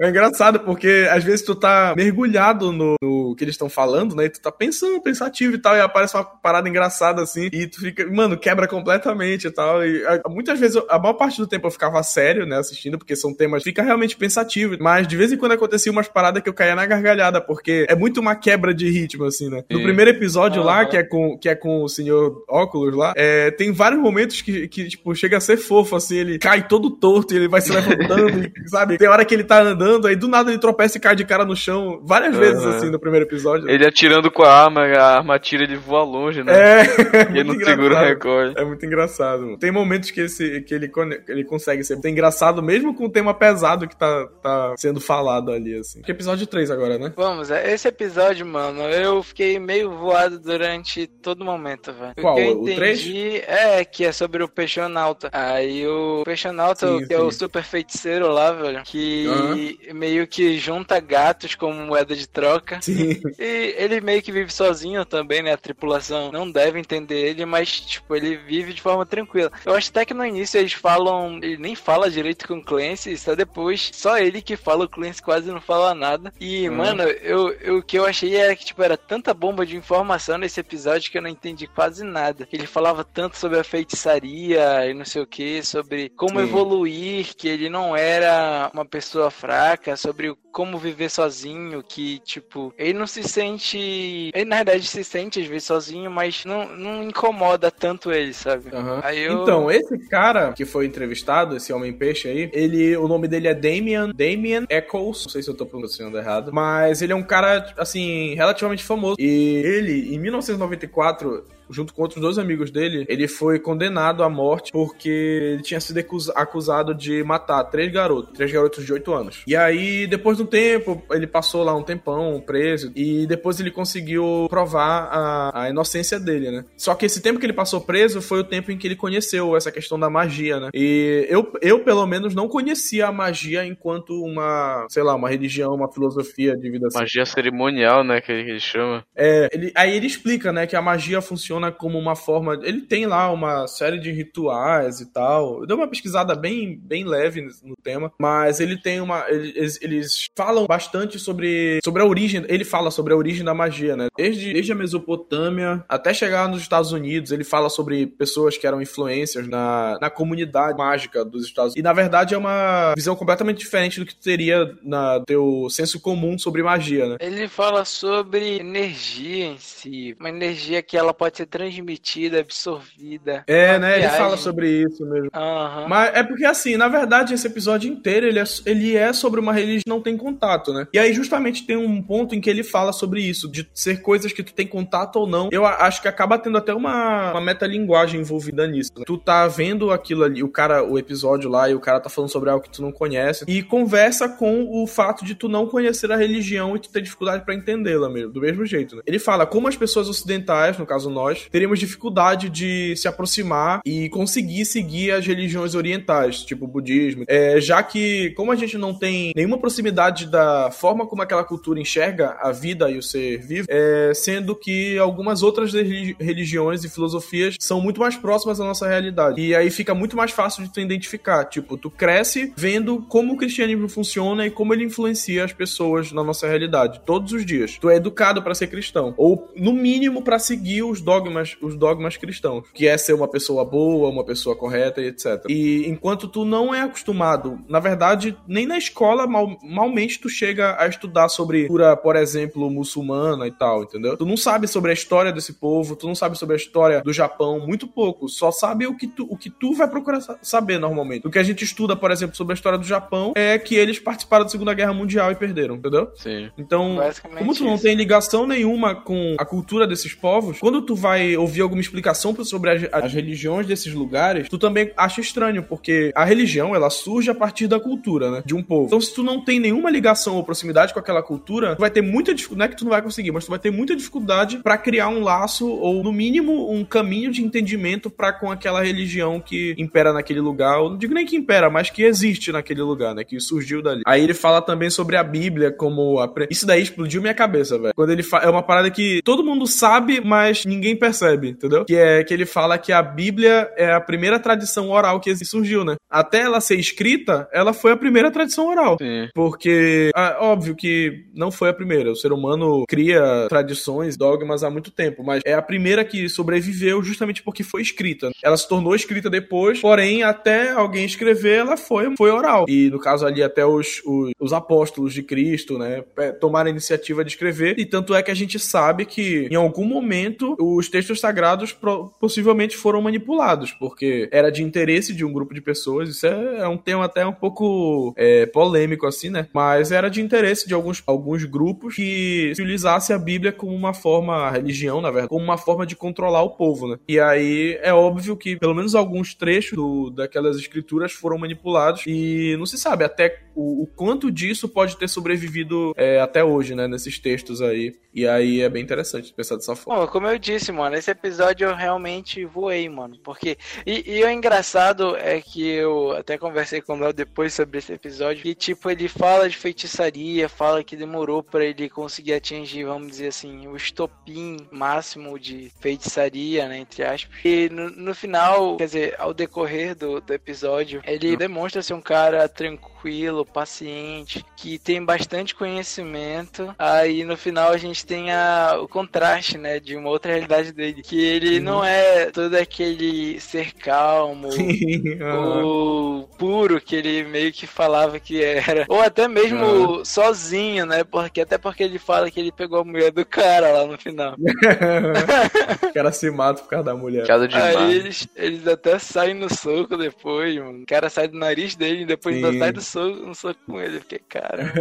[0.00, 4.26] É engraçado, porque às vezes tu tá mergulhado no, no que eles estão falando, né?
[4.26, 7.80] E tu tá pensando, pensativo e tal, e aparece uma parada engraçada assim, e tu
[7.80, 9.84] fica, mano, quebra completamente e tal.
[9.84, 13.16] E a, muitas vezes, a maior parte do tempo eu ficava sério, né, assistindo, porque
[13.16, 14.76] são temas, fica realmente pensativo.
[14.80, 17.94] Mas de vez em quando acontecia umas paradas que eu caía na gargalhada, porque é
[17.94, 19.64] muito uma quebra de ritmo, assim, né?
[19.70, 23.50] No primeiro episódio lá, que é, com, que é com o senhor óculos lá, é,
[23.50, 27.34] tem vários momentos que, que, tipo, chega a ser fofo, assim, ele cai todo torto
[27.34, 28.98] e ele vai se levantando, e, sabe?
[28.98, 31.44] Tem hora que ele tá andando, aí do nada ele tropeça e cai de cara
[31.44, 32.40] no chão, várias uhum.
[32.40, 33.68] vezes, assim, no primeiro episódio.
[33.68, 36.52] Ele atirando com a arma, a arma tira, ele voa longe, né?
[36.52, 36.84] É.
[37.32, 38.54] e ele não segura o recorde.
[38.56, 39.56] É muito engraçado.
[39.58, 40.90] Tem momentos que, esse, que ele,
[41.28, 45.76] ele consegue ser engraçado mesmo com o tema pesado que tá, tá sendo falado ali,
[45.76, 46.02] assim.
[46.02, 47.12] Que episódio 3 agora, né?
[47.16, 52.14] Vamos, é, esse episódio, mano, eu fiquei meio voado durante todo momento, velho.
[52.20, 52.34] Qual?
[52.34, 53.44] O que eu entendi o 3?
[53.46, 55.30] é que é sobre o Peixonauta.
[55.32, 57.14] Aí o Peixonauta, sim, que sim.
[57.14, 59.71] é o super feiticeiro lá, velho, que uhum.
[59.92, 62.80] Meio que junta gatos como moeda de troca.
[62.80, 63.20] Sim.
[63.38, 65.52] E ele meio que vive sozinho também, né?
[65.52, 69.50] A tripulação não deve entender ele, mas, tipo, ele vive de forma tranquila.
[69.64, 71.38] Eu acho até que no início eles falam.
[71.42, 75.22] Ele nem fala direito com o Clancy, só depois, só ele que fala, o Clancy
[75.22, 76.32] quase não fala nada.
[76.40, 76.76] E, uhum.
[76.76, 80.38] mano, eu, eu, o que eu achei era que, tipo, era tanta bomba de informação
[80.38, 82.48] nesse episódio que eu não entendi quase nada.
[82.52, 86.46] Ele falava tanto sobre a feitiçaria e não sei o que, sobre como Sim.
[86.46, 89.61] evoluir, que ele não era uma pessoa fraca,
[89.96, 94.30] sobre como viver sozinho, que, tipo, ele não se sente.
[94.34, 98.70] Ele na verdade se sente às vezes sozinho, mas não, não incomoda tanto ele, sabe?
[98.74, 99.00] Uhum.
[99.10, 99.42] Eu...
[99.42, 102.96] Então, esse cara que foi entrevistado, esse homem peixe aí, ele.
[102.96, 104.10] O nome dele é Damian.
[104.14, 105.24] Damian Eccles.
[105.24, 106.52] Não sei se eu tô pronunciando errado.
[106.52, 109.16] Mas ele é um cara, assim, relativamente famoso.
[109.18, 114.70] E ele, em 1994, junto com outros dois amigos dele, ele foi condenado à morte
[114.72, 115.08] porque
[115.54, 116.00] ele tinha sido
[116.34, 119.42] acusado de matar três garotos, três garotos de 8 anos.
[119.46, 123.70] E aí, depois de um tempo, ele passou lá um tempão preso e depois ele
[123.70, 126.64] conseguiu provar a, a inocência dele, né?
[126.76, 129.56] Só que esse tempo que ele passou preso foi o tempo em que ele conheceu
[129.56, 130.70] essa questão da magia, né?
[130.74, 135.74] E eu, eu pelo menos, não conhecia a magia enquanto uma, sei lá, uma religião,
[135.74, 136.98] uma filosofia de vida assim.
[136.98, 138.20] Magia cerimonial, né?
[138.20, 139.04] Que ele, que ele chama.
[139.16, 142.58] É, ele, aí ele explica, né, que a magia funciona funciona como uma forma.
[142.62, 145.60] Ele tem lá uma série de rituais e tal.
[145.60, 149.24] Eu dei uma pesquisada bem, bem leve no tema, mas ele tem uma.
[149.28, 152.44] Eles, eles falam bastante sobre, sobre a origem.
[152.48, 154.08] Ele fala sobre a origem da magia, né?
[154.16, 158.80] Desde, desde a Mesopotâmia até chegar nos Estados Unidos, ele fala sobre pessoas que eram
[158.80, 161.80] influências na, na comunidade mágica dos Estados Unidos.
[161.80, 166.38] E na verdade é uma visão completamente diferente do que teria na teu senso comum
[166.38, 167.16] sobre magia, né?
[167.20, 173.44] Ele fala sobre energia em si, uma energia que ela pode ser transmitida, absorvida.
[173.46, 173.98] É, né?
[173.98, 174.08] Viagem.
[174.08, 175.30] Ele fala sobre isso mesmo.
[175.36, 175.88] Uhum.
[175.88, 179.52] Mas é porque, assim, na verdade, esse episódio inteiro ele é, ele é sobre uma
[179.52, 180.88] religião que não tem contato, né?
[180.94, 184.32] E aí, justamente, tem um ponto em que ele fala sobre isso, de ser coisas
[184.32, 185.50] que tu tem contato ou não.
[185.52, 188.90] Eu acho que acaba tendo até uma, uma metalinguagem envolvida nisso.
[188.96, 189.04] Né?
[189.06, 192.30] Tu tá vendo aquilo ali, o cara, o episódio lá, e o cara tá falando
[192.30, 196.10] sobre algo que tu não conhece, e conversa com o fato de tu não conhecer
[196.10, 199.02] a religião e tu ter dificuldade para entendê-la mesmo, do mesmo jeito, né?
[199.06, 204.08] Ele fala como as pessoas ocidentais, no caso nós, teríamos dificuldade de se aproximar e
[204.08, 208.94] conseguir seguir as religiões orientais, tipo o budismo, é, já que, como a gente não
[208.94, 213.66] tem nenhuma proximidade da forma como aquela cultura enxerga a vida e o ser vivo,
[213.68, 219.40] é, sendo que algumas outras religiões e filosofias são muito mais próximas da nossa realidade.
[219.40, 221.44] E aí fica muito mais fácil de tu identificar.
[221.44, 226.22] Tipo, tu cresce vendo como o cristianismo funciona e como ele influencia as pessoas na
[226.22, 227.78] nossa realidade, todos os dias.
[227.80, 231.76] Tu é educado para ser cristão, ou no mínimo para seguir os dogmas dogmas, os
[231.76, 235.44] dogmas cristãos, que é ser uma pessoa boa, uma pessoa correta e etc.
[235.48, 240.76] E enquanto tu não é acostumado, na verdade, nem na escola mal, malmente tu chega
[240.78, 244.16] a estudar sobre cultura, por exemplo, muçulmana e tal, entendeu?
[244.16, 247.12] Tu não sabe sobre a história desse povo, tu não sabe sobre a história do
[247.12, 248.28] Japão, muito pouco.
[248.28, 251.26] Só sabe o que tu, o que tu vai procurar saber normalmente.
[251.26, 253.98] O que a gente estuda, por exemplo, sobre a história do Japão é que eles
[253.98, 256.10] participaram da Segunda Guerra Mundial e perderam, entendeu?
[256.16, 256.50] Sim.
[256.58, 256.98] Então,
[257.38, 261.36] como tu não tem ligação nenhuma com a cultura desses povos, quando tu vai vai
[261.36, 266.24] ouvir alguma explicação sobre as, as, religiões desses lugares, tu também acha estranho, porque a
[266.24, 268.42] religião, ela surge a partir da cultura, né?
[268.44, 268.86] De um povo.
[268.86, 272.02] Então, se tu não tem nenhuma ligação ou proximidade com aquela cultura, tu vai ter
[272.02, 274.58] muita dificuldade, não é que tu não vai conseguir, mas tu vai ter muita dificuldade
[274.58, 279.40] para criar um laço ou, no mínimo, um caminho de entendimento para com aquela religião
[279.40, 280.78] que impera naquele lugar.
[280.78, 283.24] Eu não digo nem que impera, mas que existe naquele lugar, né?
[283.24, 284.02] Que surgiu dali.
[284.06, 286.18] Aí ele fala também sobre a Bíblia, como.
[286.20, 286.32] A...
[286.50, 287.94] Isso daí explodiu minha cabeça, velho.
[287.94, 288.44] Quando ele fala.
[288.44, 291.84] É uma parada que todo mundo sabe, mas ninguém percebe, entendeu?
[291.84, 295.84] Que é que ele fala que a Bíblia é a primeira tradição oral que surgiu,
[295.84, 295.96] né?
[296.08, 298.96] Até ela ser escrita, ela foi a primeira tradição oral.
[299.00, 299.28] Sim.
[299.34, 302.12] Porque, é, óbvio que não foi a primeira.
[302.12, 307.02] O ser humano cria tradições, dogmas há muito tempo, mas é a primeira que sobreviveu
[307.02, 308.30] justamente porque foi escrita.
[308.40, 312.66] Ela se tornou escrita depois, porém, até alguém escrever, ela foi, foi oral.
[312.68, 316.04] E no caso ali, até os, os, os apóstolos de Cristo, né,
[316.40, 317.74] tomaram a iniciativa de escrever.
[317.76, 321.74] E tanto é que a gente sabe que em algum momento os textos sagrados
[322.20, 326.10] possivelmente foram manipulados, porque era de interesse de um grupo de pessoas.
[326.10, 329.48] Isso é, é um tema até um pouco é, polêmico, assim, né?
[329.54, 334.48] Mas era de interesse de alguns, alguns grupos que utilizasse a Bíblia como uma forma,
[334.48, 336.98] a religião, na verdade, como uma forma de controlar o povo, né?
[337.08, 342.54] E aí é óbvio que pelo menos alguns trechos do, daquelas escrituras foram manipulados e
[342.58, 346.86] não se sabe até o, o quanto disso pode ter sobrevivido é, até hoje, né?
[346.88, 347.94] Nesses textos aí.
[348.14, 350.06] E aí é bem interessante pensar dessa forma.
[350.06, 353.18] Como eu disse, mano, esse episódio eu realmente voei, mano.
[353.22, 353.56] Porque.
[353.86, 357.92] E, e o engraçado é que eu até conversei com o Léo depois sobre esse
[357.92, 358.46] episódio.
[358.46, 363.28] E, tipo, ele fala de feitiçaria, fala que demorou para ele conseguir atingir, vamos dizer
[363.28, 366.78] assim, o estopim máximo de feitiçaria, né?
[366.78, 367.30] Entre aspas.
[367.44, 372.00] E no, no final, quer dizer, ao decorrer do, do episódio, ele demonstra ser um
[372.00, 376.74] cara tranquilo, paciente, que tem bastante conhecimento.
[376.78, 379.80] Aí no final a gente tem a, o contraste, né?
[379.80, 381.02] De uma outra realidade dele.
[381.02, 381.64] Que ele uhum.
[381.64, 384.48] não é todo aquele ser calmo,
[385.64, 388.84] o puro que ele meio que falava que era.
[388.88, 390.04] Ou até mesmo uhum.
[390.04, 391.04] sozinho, né?
[391.04, 394.34] Porque até porque ele fala que ele pegou a mulher do cara lá no final.
[395.82, 397.26] o cara se mata por causa da mulher.
[397.30, 400.82] Aí eles, eles até saem no soco depois, mano.
[400.82, 403.80] O cara sai do nariz dele e depois ainda sai do soco, no soco com
[403.80, 403.98] ele.
[404.00, 404.72] Porque, cara.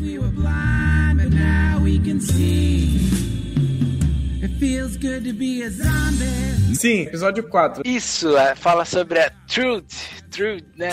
[0.00, 2.84] we were blind, but now we can see.
[6.74, 7.82] Sim, episódio 4.
[7.86, 9.94] Isso, é, fala sobre a Truth.
[10.30, 10.90] Truth, né?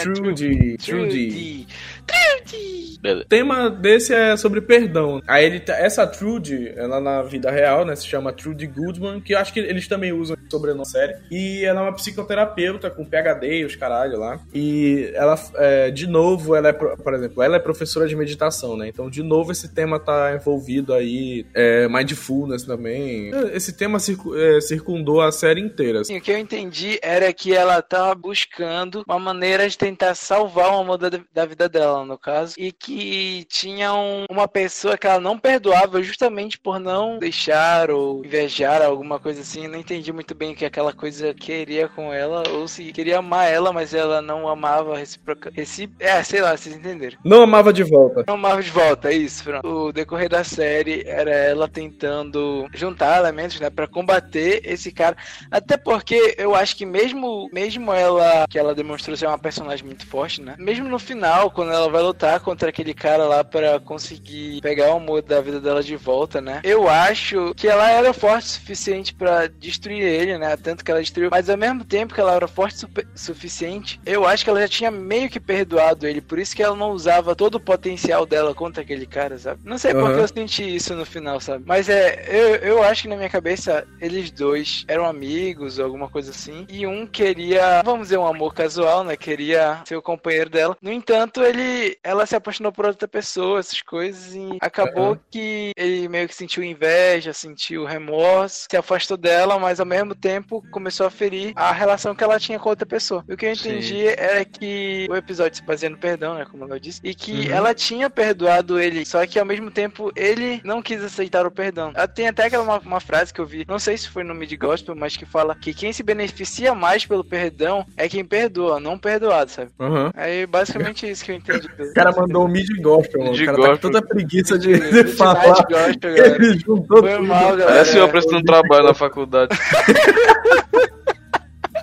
[2.11, 2.99] Trudy.
[3.03, 5.21] O tema desse é sobre perdão.
[5.27, 9.33] Aí ele tá, essa Trudy, ela na vida real, né, se chama Trudy Goodman, que
[9.33, 11.15] eu acho que eles também usam sobrenome série.
[11.31, 14.39] E ela é uma psicoterapeuta com PhD e os caralho lá.
[14.53, 18.87] E ela, é, de novo, ela é, por exemplo, ela é professora de meditação, né?
[18.87, 23.31] Então, de novo, esse tema tá envolvido aí, é, mindfulness também.
[23.53, 26.03] Esse tema circu é, circundou a série inteira.
[26.03, 30.71] Sim, o que eu entendi era que ela tava buscando uma maneira de tentar salvar
[30.73, 35.19] o amor da vida dela, no caso, e que tinha um, uma pessoa que ela
[35.19, 39.65] não perdoava justamente por não deixar ou invejar alguma coisa assim.
[39.65, 43.19] Eu não entendi muito bem o que aquela coisa queria com ela, ou se queria
[43.19, 45.51] amar ela, mas ela não amava reciproca.
[45.53, 45.93] Recip...
[45.99, 47.17] É, sei lá, vocês entenderam.
[47.23, 48.23] Não amava de volta.
[48.27, 49.43] Não amava de volta, é isso.
[49.43, 49.67] Pronto.
[49.67, 55.15] O decorrer da série era ela tentando juntar elementos, né, para combater esse cara.
[55.49, 60.05] Até porque eu acho que mesmo, mesmo ela, que ela demonstrou ser uma personagem muito
[60.05, 64.61] forte, né, mesmo no final, quando ela vai lutar contra aquele cara lá para conseguir
[64.61, 68.45] pegar o amor da vida dela de volta, né, eu acho que ela era forte
[68.45, 72.21] o suficiente para destruir ele, né, tanto que ela destruiu, mas ao mesmo tempo que
[72.21, 76.21] ela era forte o suficiente, eu acho que ela já tinha meio que perdoado ele,
[76.21, 79.61] por isso que ela não usava todo o potencial dela contra aquele cara, sabe?
[79.63, 80.05] Não sei uhum.
[80.05, 81.63] porque eu senti isso no final, sabe?
[81.65, 86.09] Mas é, eu, eu acho que na minha cabeça eles dois eram amigos ou alguma
[86.09, 89.15] coisa assim, e um queria, vamos dizer, um amor casual, né?
[89.15, 90.77] Queria ser o companheiro dela.
[90.81, 91.61] No entanto, ele,
[92.03, 95.19] ela se apaixonou por outra pessoa, essas coisas, e acabou uhum.
[95.29, 100.63] que ele meio que sentiu inveja, sentiu remorso, se afastou dela, mas ao mesmo tempo
[100.71, 103.23] começou a ferir a relação que ela tinha com outra pessoa.
[103.27, 104.15] E o que eu entendi Sim.
[104.17, 106.45] era que o episódio se baseia no perdão, né?
[106.49, 107.53] Como eu disse, e que uhum.
[107.53, 111.93] ela tinha perdoado ele, só que ao mesmo tempo ele não quis aceitar o perdão.
[112.13, 114.51] Tem até aquela uma, uma frase que eu vi, não sei se foi no Mid
[114.57, 118.97] Gospel, mas que fala que quem se beneficia mais pelo perdão é quem perdoa, não
[118.97, 119.71] perdoado, sabe?
[119.79, 120.11] Uhum.
[120.13, 121.60] Aí basicamente isso que eu entendi.
[121.79, 123.33] O cara mandou um Mid Gospel, mano.
[123.33, 123.63] O cara gospel.
[123.63, 125.65] tá com toda preguiça de, de falar.
[125.69, 127.65] Gospel, Ele juntou Foi mal, galera.
[127.65, 129.57] Parece eu prestando trabalho na faculdade.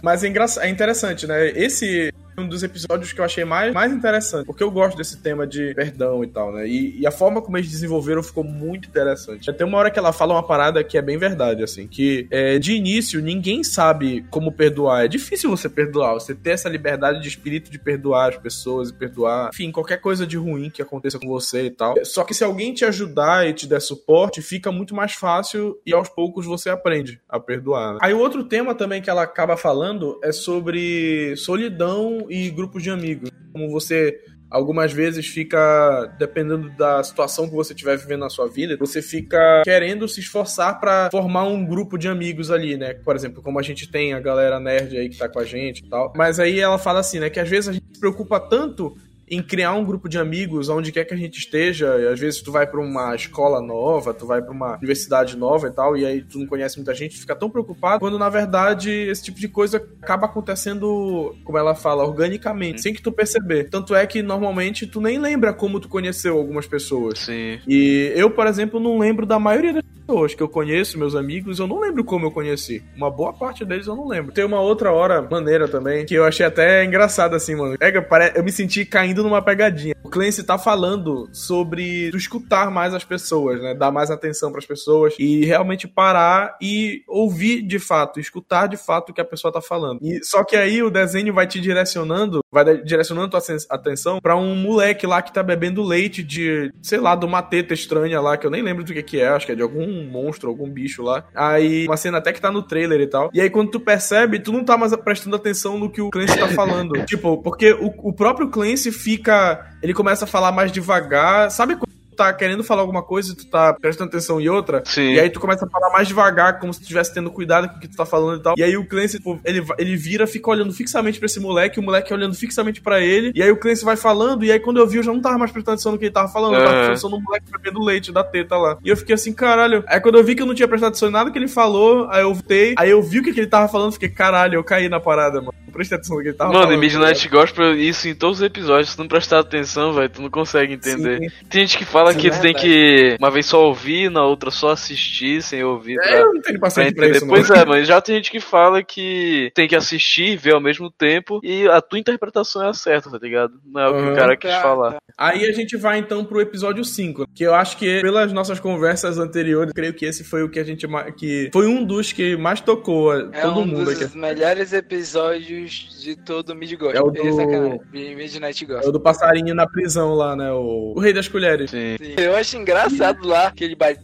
[0.02, 0.46] Mas é, engra...
[0.60, 1.48] é interessante, né?
[1.48, 5.46] Esse um dos episódios que eu achei mais, mais interessante, porque eu gosto desse tema
[5.46, 6.66] de perdão e tal, né?
[6.66, 9.52] E, e, a forma como eles desenvolveram ficou muito interessante.
[9.52, 12.58] Tem uma hora que ela fala uma parada que é bem verdade, assim, que é,
[12.58, 15.04] de início ninguém sabe como perdoar.
[15.04, 18.92] É difícil você perdoar, você ter essa liberdade de espírito de perdoar as pessoas e
[18.92, 21.94] perdoar, enfim, qualquer coisa de ruim que aconteça com você e tal.
[22.04, 25.92] Só que se alguém te ajudar e te der suporte, fica muito mais fácil e
[25.92, 27.94] aos poucos você aprende a perdoar.
[27.94, 27.98] Né?
[28.02, 32.90] Aí o outro tema também que ela acaba falando é sobre solidão e grupos de
[32.90, 33.30] amigos.
[33.52, 34.18] como você
[34.50, 39.62] algumas vezes fica, dependendo da situação que você estiver vivendo na sua vida, você fica
[39.64, 42.94] querendo se esforçar para formar um grupo de amigos ali, né?
[42.94, 45.84] Por exemplo, como a gente tem a galera nerd aí que tá com a gente
[45.84, 46.12] e tal.
[46.16, 48.96] Mas aí ela fala assim, né, que às vezes a gente se preocupa tanto
[49.30, 51.98] em criar um grupo de amigos onde quer que a gente esteja.
[51.98, 55.68] E às vezes tu vai para uma escola nova, tu vai para uma universidade nova
[55.68, 58.90] e tal, e aí tu não conhece muita gente, fica tão preocupado, quando na verdade
[58.90, 63.68] esse tipo de coisa acaba acontecendo, como ela fala, organicamente, sem que tu perceber.
[63.70, 67.18] Tanto é que normalmente tu nem lembra como tu conheceu algumas pessoas.
[67.20, 67.58] Sim.
[67.66, 71.58] E eu, por exemplo, não lembro da maioria das pessoas que eu conheço, meus amigos,
[71.58, 72.82] eu não lembro como eu conheci.
[72.96, 74.32] Uma boa parte deles eu não lembro.
[74.32, 77.76] Tem uma outra hora maneira também, que eu achei até engraçado assim, mano.
[77.78, 77.92] É,
[78.34, 79.94] eu me senti caindo numa pegadinha.
[80.02, 83.74] O Clancy tá falando sobre escutar mais as pessoas, né?
[83.74, 88.78] Dar mais atenção para as pessoas e realmente parar e ouvir de fato, escutar de
[88.78, 90.00] fato o que a pessoa tá falando.
[90.02, 94.54] E só que aí o desenho vai te direcionando, vai direcionando tua atenção para um
[94.54, 98.46] moleque lá que tá bebendo leite de, sei lá, de uma teta estranha lá, que
[98.46, 101.02] eu nem lembro do que que é, acho que é de algum monstro, algum bicho
[101.02, 101.24] lá.
[101.34, 103.30] Aí, uma cena até que tá no trailer e tal.
[103.32, 106.38] E aí, quando tu percebe, tu não tá mais prestando atenção no que o Clancy
[106.38, 106.92] tá falando.
[107.06, 109.66] tipo, porque o, o próprio Clancy fica.
[109.82, 111.50] Ele começa a falar mais devagar.
[111.50, 114.82] Sabe quando tá querendo falar alguma coisa e tu tá prestando atenção em outra.
[114.84, 115.12] Sim.
[115.12, 117.76] E aí tu começa a falar mais devagar, como se tu estivesse tendo cuidado com
[117.76, 118.54] o que tu tá falando e tal.
[118.58, 121.82] E aí o Clancy, tipo, ele, ele vira, fica olhando fixamente pra esse moleque, o
[121.82, 123.32] moleque olhando fixamente pra ele.
[123.34, 125.38] E aí o Clancy vai falando, e aí quando eu vi, eu já não tava
[125.38, 126.54] mais prestando atenção no que ele tava falando.
[126.54, 128.76] Eu tava prestando atenção no moleque bebendo leite da teta lá.
[128.84, 129.84] E eu fiquei assim, caralho.
[129.86, 132.08] Aí quando eu vi que eu não tinha prestado atenção em nada que ele falou,
[132.10, 134.64] aí eu voltei, aí eu vi o que, que ele tava falando, fiquei, caralho, eu
[134.64, 135.54] caí na parada, mano.
[135.78, 136.76] Prestei atenção no que ele tava mano, falando.
[136.76, 140.08] Mano, e Midnight Gospel, isso em todos os episódios, se tu não prestar atenção, velho,
[140.08, 141.20] tu não consegue entender.
[141.20, 141.46] Sim.
[141.48, 144.24] Tem gente que fala Sim, que é tu tem que uma vez só ouvir, na
[144.24, 145.94] outra só assistir sem ouvir.
[145.94, 148.32] Pra, é, eu não tenho paciência pra, pra isso, Pois é, mas já tem gente
[148.32, 152.68] que fala que tem que assistir, ver ao mesmo tempo e a tua interpretação é
[152.68, 153.52] a certa, tá ligado?
[153.64, 154.92] Não é o que uhum, o cara quis falar.
[154.94, 154.98] Tá.
[155.16, 159.18] Aí a gente vai então pro episódio 5, que eu acho que pelas nossas conversas
[159.18, 160.86] anteriores, creio que esse foi o que a gente
[161.16, 164.02] que foi um dos que mais tocou a é todo um mundo aqui.
[164.02, 166.96] É um dos melhores episódios de todo o Midgård.
[166.96, 168.86] É o do Midnight Ghost.
[168.86, 170.50] É o do passarinho na prisão lá, né?
[170.52, 171.70] O, o Rei das Colheres.
[171.70, 171.96] Sim.
[171.98, 172.14] Sim.
[172.16, 174.00] Eu acho engraçado lá que ele bate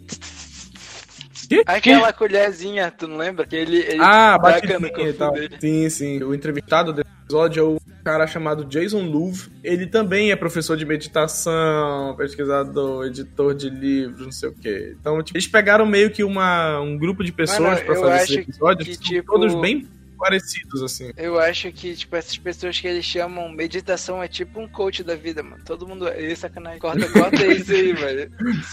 [1.46, 1.62] que?
[1.66, 2.18] Aquela que?
[2.18, 3.46] colherzinha, tu não lembra?
[3.46, 5.32] Que ele, ele ah, batidinha e tal.
[5.32, 5.56] Dele.
[5.58, 6.22] Sim, sim.
[6.22, 9.48] O entrevistado desse episódio é o cara chamado Jason Louv.
[9.62, 14.96] Ele também é professor de meditação, pesquisador, editor de livros, não sei o quê.
[14.98, 18.84] Então, tipo, eles pegaram meio que uma, um grupo de pessoas para fazer esse episódio,
[18.84, 19.32] que, tipo...
[19.32, 19.86] todos bem
[20.24, 21.12] parecidos, assim.
[21.18, 25.14] Eu acho que, tipo, essas pessoas que eles chamam meditação é tipo um coach da
[25.14, 25.62] vida, mano.
[25.66, 26.08] Todo mundo.
[26.08, 26.78] Ih, sacanagem.
[26.78, 28.30] Corta, corta isso aí, velho.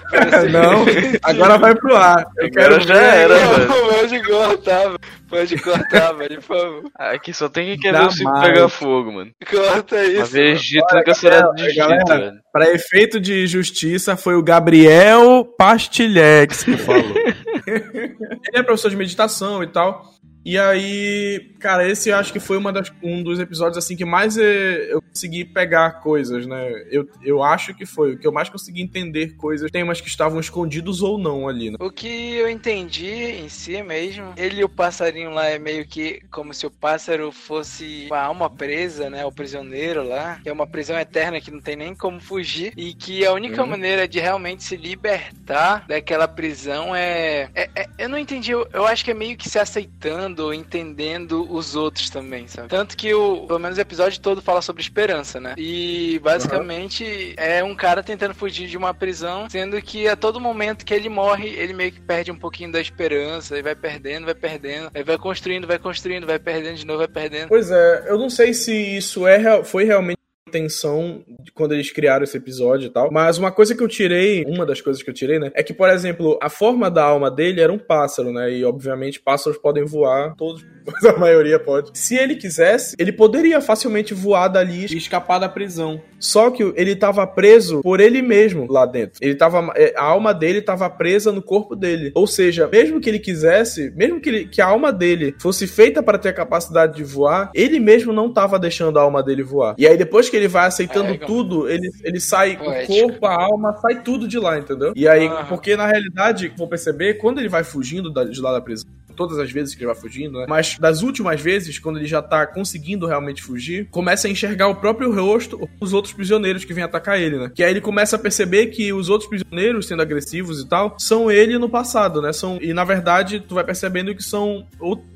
[0.49, 0.85] Não,
[1.21, 2.25] agora vai pro ar.
[2.37, 3.03] Eu agora quero já ver.
[3.03, 3.67] era, velho.
[3.67, 4.99] Pode cortar, velho.
[5.27, 6.83] Pode cortar, velho, por favor.
[6.95, 9.31] Aqui só tem quem quer ver o circo pegar fogo, mano.
[9.49, 10.31] Corta isso.
[10.31, 12.33] Vez dito, nunca será desdito, velho.
[12.51, 17.15] Pra efeito de justiça, foi o Gabriel Pastilhex que falou.
[17.67, 18.17] Ele
[18.53, 20.11] é professor de meditação e tal.
[20.43, 24.05] E aí, cara, esse eu acho que foi uma das, um dos episódios assim que
[24.05, 26.71] mais eu consegui pegar coisas, né?
[26.89, 30.39] Eu, eu acho que foi o que eu mais consegui entender coisas, temas que estavam
[30.39, 31.77] escondidos ou não ali, né?
[31.79, 36.21] O que eu entendi em si mesmo, ele e o passarinho lá é meio que
[36.31, 39.25] como se o pássaro fosse a alma presa, né?
[39.25, 42.93] O prisioneiro lá, que é uma prisão eterna que não tem nem como fugir e
[42.93, 43.69] que a única uhum.
[43.69, 48.87] maneira de realmente se libertar daquela prisão é, é, é eu não entendi, eu, eu
[48.87, 52.67] acho que é meio que se aceitando entendendo os outros também, sabe?
[52.67, 55.55] Tanto que o, pelo menos o episódio todo fala sobre esperança, né?
[55.57, 57.33] E basicamente uhum.
[57.43, 61.09] é um cara tentando fugir de uma prisão, sendo que a todo momento que ele
[61.09, 65.03] morre, ele meio que perde um pouquinho da esperança, e vai perdendo, vai perdendo, aí
[65.03, 67.49] vai construindo, vai construindo, vai perdendo de novo, vai perdendo.
[67.49, 72.37] Pois é, eu não sei se isso é foi realmente intenção quando eles criaram esse
[72.37, 73.09] episódio e tal.
[73.11, 75.73] Mas uma coisa que eu tirei, uma das coisas que eu tirei, né, é que,
[75.73, 78.51] por exemplo, a forma da alma dele era um pássaro, né?
[78.51, 81.91] E obviamente pássaros podem voar, todos, mas a maioria pode.
[81.93, 86.01] Se ele quisesse, ele poderia facilmente voar dali e escapar da prisão.
[86.19, 89.19] Só que ele estava preso por ele mesmo lá dentro.
[89.21, 92.11] Ele tava, é, a alma dele estava presa no corpo dele.
[92.13, 96.03] Ou seja, mesmo que ele quisesse, mesmo que, ele, que a alma dele fosse feita
[96.03, 99.75] para ter a capacidade de voar, ele mesmo não estava deixando a alma dele voar.
[99.77, 102.93] E aí depois que ele vai aceitando é, tudo, ele, ele sai, Poético.
[102.93, 104.93] o corpo, a alma, sai tudo de lá, entendeu?
[104.95, 108.89] E aí, porque na realidade, vou perceber, quando ele vai fugindo de lá da prisão,
[109.11, 110.45] todas as vezes que ele vai fugindo, né?
[110.47, 114.75] Mas das últimas vezes, quando ele já tá conseguindo realmente fugir, começa a enxergar o
[114.75, 117.51] próprio rosto os outros prisioneiros que vêm atacar ele, né?
[117.53, 121.31] Que aí ele começa a perceber que os outros prisioneiros, sendo agressivos e tal, são
[121.31, 122.33] ele no passado, né?
[122.33, 124.65] São, e na verdade, tu vai percebendo que são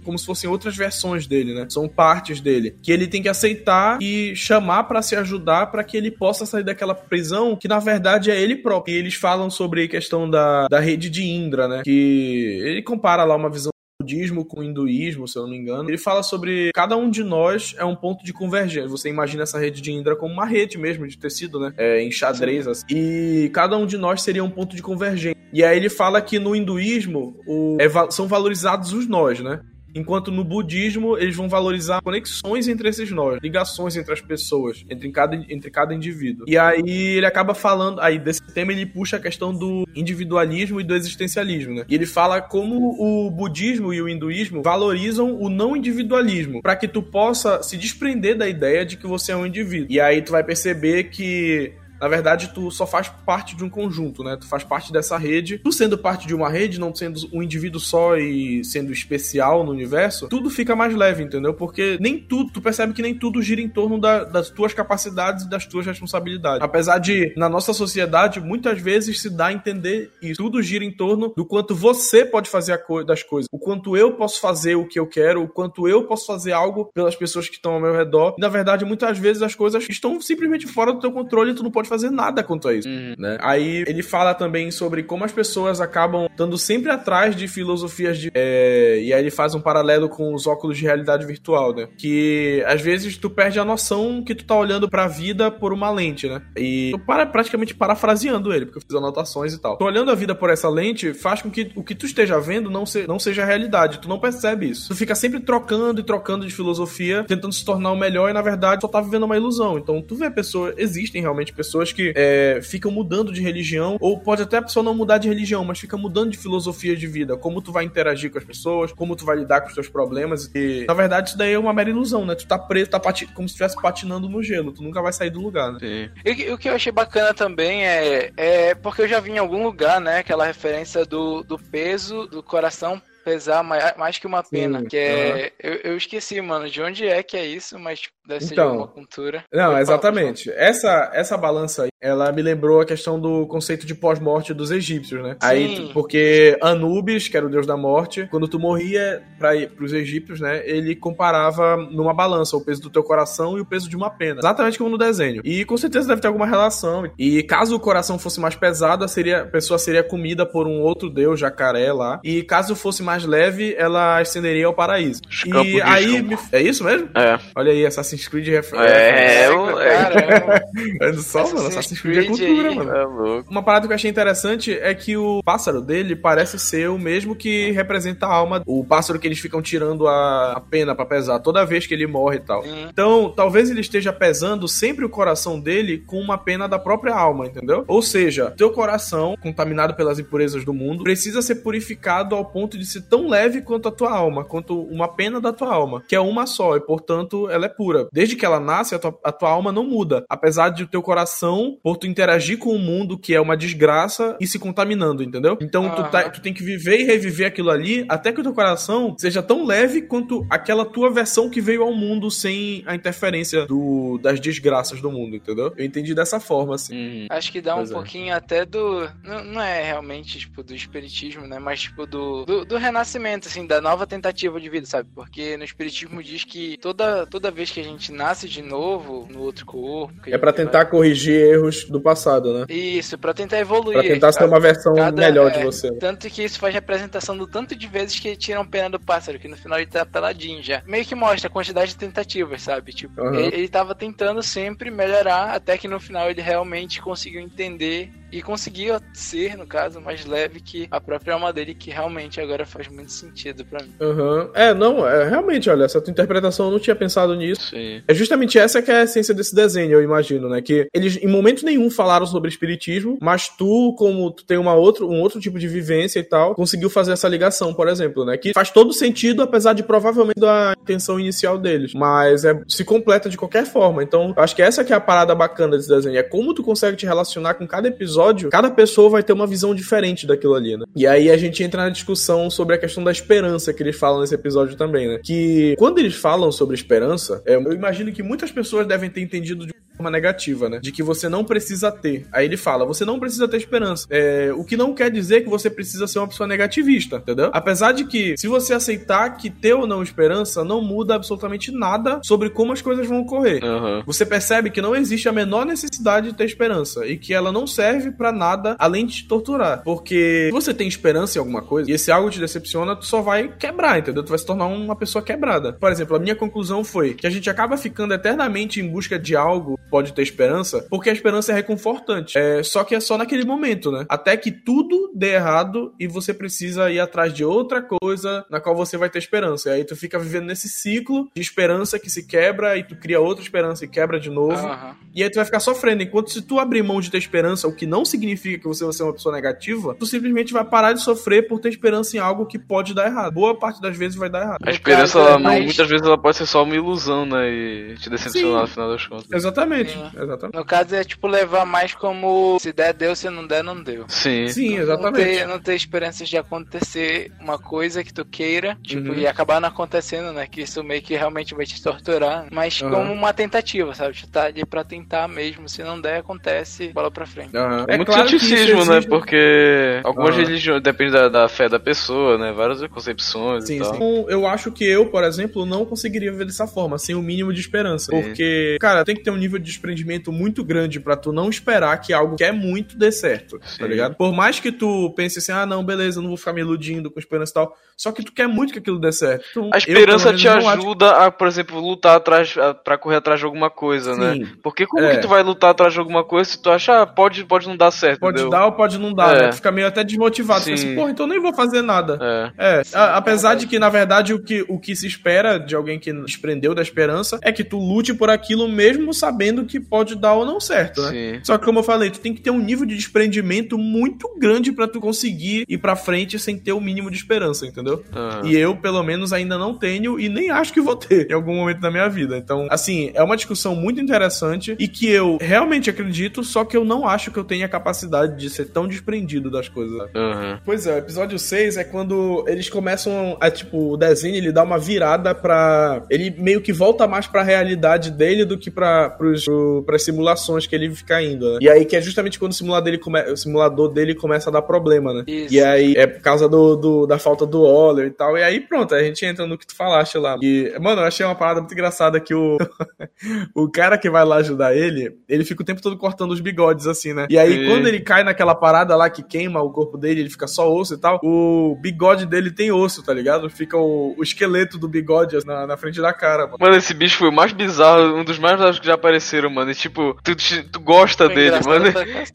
[0.04, 1.66] como se fossem outras versões dele, né?
[1.70, 2.76] São partes dele.
[2.82, 6.64] Que ele tem que aceitar e chamar para se ajudar para que ele possa sair
[6.64, 8.96] daquela prisão que na verdade é ele próprio.
[8.96, 11.82] E eles falam sobre a questão da, da rede de Indra, né?
[11.84, 15.90] Que ele compara lá uma visão budismo com o hinduísmo, se eu não me engano.
[15.90, 18.90] Ele fala sobre cada um de nós é um ponto de convergência.
[18.90, 21.74] Você imagina essa rede de Indra como uma rede mesmo de tecido, né?
[21.78, 22.68] É, em xadrez.
[22.68, 22.86] Assim.
[22.90, 25.36] E cada um de nós seria um ponto de convergência.
[25.54, 29.62] E aí ele fala que no hinduísmo o, é, são valorizados os nós, né?
[29.96, 35.10] Enquanto no budismo, eles vão valorizar conexões entre esses nós, ligações entre as pessoas, entre
[35.10, 36.46] cada, entre cada indivíduo.
[36.48, 40.84] E aí ele acaba falando, aí desse tema ele puxa a questão do individualismo e
[40.84, 41.86] do existencialismo, né?
[41.88, 46.88] E ele fala como o budismo e o hinduísmo valorizam o não individualismo, para que
[46.88, 49.88] tu possa se desprender da ideia de que você é um indivíduo.
[49.90, 54.24] E aí tu vai perceber que na verdade, tu só faz parte de um conjunto,
[54.24, 54.38] né?
[54.40, 55.60] Tu faz parte dessa rede.
[55.60, 59.72] Tu sendo parte de uma rede, não sendo um indivíduo só e sendo especial no
[59.72, 61.54] universo, tudo fica mais leve, entendeu?
[61.54, 65.46] Porque nem tudo, tu percebe que nem tudo gira em torno da, das tuas capacidades
[65.46, 66.62] e das tuas responsabilidades.
[66.62, 70.42] Apesar de, na nossa sociedade, muitas vezes se dá a entender isso.
[70.42, 74.14] Tudo gira em torno do quanto você pode fazer co das coisas, o quanto eu
[74.14, 77.56] posso fazer o que eu quero, o quanto eu posso fazer algo pelas pessoas que
[77.56, 78.36] estão ao meu redor.
[78.38, 81.64] E, na verdade, muitas vezes as coisas estão simplesmente fora do teu controle e tu
[81.64, 83.16] não pode pode fazer nada quanto a isso, uhum.
[83.18, 83.38] né?
[83.42, 88.32] Aí ele fala também sobre como as pessoas acabam estando sempre atrás de filosofias de...
[88.34, 91.88] É, e aí ele faz um paralelo com os óculos de realidade virtual, né?
[91.98, 95.90] Que às vezes tu perde a noção que tu tá olhando pra vida por uma
[95.90, 96.42] lente, né?
[96.56, 99.78] E tô para, praticamente parafraseando ele, porque eu fiz anotações e tal.
[99.78, 102.70] Tô olhando a vida por essa lente faz com que o que tu esteja vendo
[102.70, 104.00] não, se, não seja realidade.
[104.00, 104.90] Tu não percebe isso.
[104.90, 108.42] Tu fica sempre trocando e trocando de filosofia, tentando se tornar o melhor e na
[108.42, 109.78] verdade só tá vivendo uma ilusão.
[109.78, 114.20] Então tu vê pessoas, existem realmente pessoas pessoas que é, ficam mudando de religião, ou
[114.20, 117.36] pode até a pessoa não mudar de religião, mas fica mudando de filosofia de vida,
[117.36, 120.50] como tu vai interagir com as pessoas, como tu vai lidar com os teus problemas.
[120.56, 122.36] E, na verdade, isso daí é uma mera ilusão, né?
[122.36, 123.00] Tu tá preso, tá
[123.34, 125.80] como se estivesse patinando no gelo, tu nunca vai sair do lugar, né?
[125.80, 126.10] Sim.
[126.24, 129.64] E o que eu achei bacana também é, é porque eu já vi em algum
[129.64, 134.80] lugar, né, aquela referência do, do peso do coração pesar mais, mais que uma pena.
[134.80, 135.52] Sim, que é.
[135.64, 135.72] Uhum.
[135.72, 138.78] Eu, eu, esqueci, mano, de onde é que é isso, mas deve ser então, de
[138.78, 139.44] uma cultura.
[139.52, 140.52] Não, exatamente.
[140.52, 145.24] Essa, essa balança aí, ela me lembrou a questão do conceito de pós-morte dos egípcios,
[145.24, 145.32] né?
[145.32, 145.38] Sim.
[145.42, 149.54] Aí, porque Anubis, que era o deus da morte, quando tu morria para
[149.84, 150.62] os egípcios, né?
[150.66, 154.40] Ele comparava numa balança o peso do teu coração e o peso de uma pena.
[154.40, 155.42] Exatamente como no desenho.
[155.44, 157.10] E com certeza deve ter alguma relação.
[157.18, 161.10] E caso o coração fosse mais pesado, seria, a pessoa seria comida por um outro
[161.10, 162.20] deus, jacaré lá.
[162.24, 165.22] E caso fosse mais leve, ela ascenderia ao paraíso.
[165.66, 166.22] e aí.
[166.22, 166.38] Me...
[166.52, 167.10] É isso mesmo?
[167.16, 167.40] É.
[167.56, 168.94] Olha aí, Assassin's Creed referência.
[168.94, 171.14] É, é, é.
[171.18, 171.68] só, Assassin's mano.
[171.68, 172.92] Assassin's É cultura, mano.
[172.92, 173.50] É louco.
[173.50, 177.36] Uma parada que eu achei interessante é que o pássaro dele parece ser o mesmo
[177.36, 178.62] que representa a alma.
[178.66, 182.38] O pássaro que eles ficam tirando a, pena para pesar toda vez que ele morre
[182.38, 182.64] e tal.
[182.64, 182.88] Hum.
[182.90, 187.46] Então, talvez ele esteja pesando sempre o coração dele com uma pena da própria alma,
[187.46, 187.84] entendeu?
[187.88, 192.86] Ou seja, teu coração, contaminado pelas impurezas do mundo, precisa ser purificado ao ponto de
[192.86, 196.20] se tão leve quanto a tua alma, quanto uma pena da tua alma, que é
[196.20, 198.08] uma só, e portanto ela é pura.
[198.12, 200.26] Desde que ela nasce, a tua, a tua alma não muda.
[200.30, 204.36] Apesar de o teu coração, por tu interagir com o mundo, que é uma desgraça,
[204.42, 205.56] e se contaminando, entendeu?
[205.62, 208.54] Então tu, tá, tu tem que viver e reviver aquilo ali até que o teu
[208.54, 213.68] coração seja tão leve quanto aquela tua versão que veio ao mundo sem a interferência
[213.68, 215.72] do, das desgraças do mundo, entendeu?
[215.78, 216.96] Eu entendi dessa forma, assim.
[216.96, 217.28] Uhum.
[217.30, 217.88] Acho que dá um é.
[217.88, 219.08] pouquinho até do.
[219.24, 221.60] Não, não, é realmente, tipo, do espiritismo, né?
[221.60, 225.08] Mas, tipo, do, do, do renascimento, assim, da nova tentativa de vida, sabe?
[225.14, 229.42] Porque no Espiritismo diz que toda, toda vez que a gente nasce de novo no
[229.42, 230.16] outro corpo.
[230.26, 230.90] É para tentar vai...
[230.90, 232.66] corrigir erros do passado, né?
[232.70, 234.00] Isso, para tentar evoluir.
[234.00, 235.92] Pra tentar ser uma versão cada, melhor é, de você.
[235.94, 239.48] Tanto que isso faz representação do tanto de vezes que tiram pena do pássaro, que
[239.48, 240.82] no final ele tá peladinho já.
[240.86, 242.94] Meio que mostra a quantidade de tentativas, sabe?
[242.94, 243.36] Tipo, uhum.
[243.36, 248.42] ele, ele tava tentando sempre melhorar, até que no final ele realmente conseguiu entender e
[248.42, 252.90] conseguia ser, no caso, mais leve que a própria alma dele, que realmente agora faz
[252.90, 253.94] muito sentido para mim.
[253.98, 254.50] Uhum.
[254.54, 257.70] É, não, é, realmente, olha, essa tua interpretação eu não tinha pensado nisso.
[257.70, 258.04] Sim.
[258.06, 260.62] É justamente essa que é a essência desse desenho, eu imagino, né?
[260.62, 265.10] Que eles em momento nenhum falaram sobre espiritismo, mas tu, como tu tem uma outro,
[265.10, 268.36] um outro tipo de vivência e tal, conseguiu fazer essa ligação, por exemplo, né?
[268.36, 271.94] Que faz todo sentido, apesar de provavelmente da intenção inicial deles.
[271.94, 274.04] Mas é, se completa de qualquer forma.
[274.04, 276.18] Então, acho que essa que é a parada bacana desse desenho.
[276.18, 279.48] É como tu consegue te relacionar com cada episódio episódio, cada pessoa vai ter uma
[279.48, 280.86] visão diferente daquilo ali, né?
[280.96, 284.22] E aí a gente entra na discussão sobre a questão da esperança que eles falam
[284.22, 285.20] nesse episódio também, né?
[285.24, 289.66] Que quando eles falam sobre esperança, é, eu imagino que muitas pessoas devem ter entendido
[289.66, 290.80] de forma negativa, né?
[290.82, 292.26] De que você não precisa ter.
[292.32, 294.06] Aí ele fala, você não precisa ter esperança.
[294.10, 297.50] É, o que não quer dizer que você precisa ser uma pessoa negativista, entendeu?
[297.54, 302.20] Apesar de que, se você aceitar que ter ou não esperança não muda absolutamente nada
[302.24, 303.64] sobre como as coisas vão ocorrer.
[303.64, 304.04] Uhum.
[304.06, 307.66] Você percebe que não existe a menor necessidade de ter esperança e que ela não
[307.68, 309.84] serve para nada além de te torturar.
[309.84, 313.22] Porque se você tem esperança em alguma coisa e esse algo te decepciona, tu só
[313.22, 314.24] vai quebrar, entendeu?
[314.24, 315.74] Tu vai se tornar uma pessoa quebrada.
[315.74, 319.36] Por exemplo, a minha conclusão foi que a gente acaba ficando eternamente em busca de
[319.36, 322.38] algo pode ter esperança, porque a esperança é reconfortante.
[322.38, 324.06] É, só que é só naquele momento, né?
[324.10, 328.76] Até que tudo dê errado e você precisa ir atrás de outra coisa na qual
[328.76, 329.70] você vai ter esperança.
[329.70, 333.22] E aí tu fica vivendo nesse ciclo de esperança que se quebra e tu cria
[333.22, 334.68] outra esperança e quebra de novo.
[334.68, 334.96] Uhum.
[335.14, 336.04] E aí tu vai ficar sofrendo.
[336.04, 338.92] Enquanto se tu abrir mão de ter esperança, o que não significa que você vai
[338.92, 342.46] ser uma pessoa negativa, tu simplesmente vai parar de sofrer por ter esperança em algo
[342.46, 343.34] que pode dar errado.
[343.34, 344.58] Boa parte das vezes vai dar errado.
[344.62, 347.50] A esperança, ela, é muitas vezes, ela pode ser só uma ilusão, né?
[347.50, 348.62] E te decepcionar Sim.
[348.62, 349.32] no final das contas.
[349.32, 349.85] Exatamente.
[349.92, 350.24] Exatamente.
[350.24, 350.56] exatamente.
[350.56, 354.06] No caso é tipo levar mais como se der, deu, se não der, não deu.
[354.08, 354.48] Sim.
[354.48, 355.06] Sim, exatamente.
[355.06, 359.16] Não ter, não ter esperanças de acontecer uma coisa que tu queira, tipo, uhum.
[359.16, 360.48] e acabar não acontecendo, né?
[360.48, 362.48] Que isso meio que realmente vai te torturar.
[362.52, 362.90] Mas uhum.
[362.90, 364.16] como uma tentativa, sabe?
[364.20, 365.68] Tu tá ali pra tentar mesmo.
[365.68, 367.56] Se não der, acontece, bola pra frente.
[367.56, 367.86] Uhum.
[367.88, 369.02] É, é muito claro ceticismo, né?
[369.02, 372.52] Porque algumas religiões, depende da, da, fé da pessoa, né?
[372.52, 373.90] Várias concepções sim, e tal.
[373.92, 373.96] Sim.
[373.96, 377.54] Então, eu acho que eu, por exemplo, não conseguiria viver dessa forma, sem o mínimo
[377.54, 378.12] de esperança.
[378.12, 378.22] Sim.
[378.22, 381.98] Porque, cara, tem que ter um nível de desprendimento muito grande para tu não esperar
[381.98, 383.80] que algo que é muito dê certo, tá Sim.
[383.80, 384.16] tá ligado?
[384.16, 387.20] Por mais que tu pense assim, ah, não, beleza, não vou ficar me iludindo com
[387.20, 389.46] esperança e tal, só que tu quer muito que aquilo dê certo.
[389.52, 391.22] Então, a esperança eu, te ajuda acho...
[391.22, 392.54] a, por exemplo, lutar atrás,
[392.84, 394.34] para correr atrás de alguma coisa, né?
[394.34, 394.40] Sim.
[394.40, 394.52] né?
[394.62, 395.16] Porque como é.
[395.16, 397.76] que tu vai lutar atrás de alguma coisa se tu acha, ah, pode, pode não
[397.76, 398.50] dar certo, Pode entendeu?
[398.50, 399.42] dar ou pode não dar, é.
[399.42, 399.48] né?
[399.50, 400.76] Tu fica meio até desmotivado, Sim.
[400.76, 402.20] fica assim, porra, então nem vou fazer nada.
[402.58, 402.80] É.
[402.80, 402.82] é.
[402.94, 406.12] A, apesar de que, na verdade, o que, o que se espera de alguém que
[406.12, 410.46] desprendeu da esperança é que tu lute por aquilo mesmo sabendo que pode dar ou
[410.46, 411.12] não certo, né?
[411.12, 411.40] Sim.
[411.44, 414.72] Só que como eu falei, tu tem que ter um nível de desprendimento muito grande
[414.72, 418.04] para tu conseguir ir para frente sem ter o mínimo de esperança, entendeu?
[418.14, 418.48] Uhum.
[418.50, 421.56] E eu, pelo menos, ainda não tenho e nem acho que vou ter em algum
[421.56, 422.38] momento da minha vida.
[422.38, 426.84] Então, assim, é uma discussão muito interessante e que eu realmente acredito, só que eu
[426.84, 429.96] não acho que eu tenha a capacidade de ser tão desprendido das coisas.
[430.16, 430.60] Uhum.
[430.66, 434.64] Pois é, o episódio 6 é quando eles começam a, tipo, o desenho ele dá
[434.64, 436.04] uma virada pra.
[436.10, 439.45] Ele meio que volta mais pra realidade dele do que pra, pros,
[439.86, 441.60] pras simulações que ele fica indo, né?
[441.62, 443.22] E aí que é justamente quando o simulador dele, come...
[443.24, 445.24] o simulador dele começa a dar problema, né?
[445.28, 445.54] Isso.
[445.54, 448.38] E aí é por causa do, do, da falta do óleo e tal.
[448.38, 450.38] E aí pronto, a gente entra no que tu falaste lá.
[450.42, 452.58] E, mano, eu achei uma parada muito engraçada que o,
[453.56, 456.88] o cara que vai lá ajudar ele, ele fica o tempo todo cortando os bigodes,
[456.88, 457.28] assim, né?
[457.30, 460.48] E aí, quando ele cai naquela parada lá que queima o corpo dele, ele fica
[460.48, 463.50] só osso e tal, o bigode dele tem osso, tá ligado?
[463.50, 466.58] Fica o, o esqueleto do bigode na, na frente da cara, mano.
[466.60, 468.98] Mano, esse bicho foi o mais bizarro, um dos mais bizarros que já
[469.36, 469.72] apareceram, mano.
[469.72, 470.36] E, tipo, tu,
[470.72, 471.86] tu gosta foi dele, mano.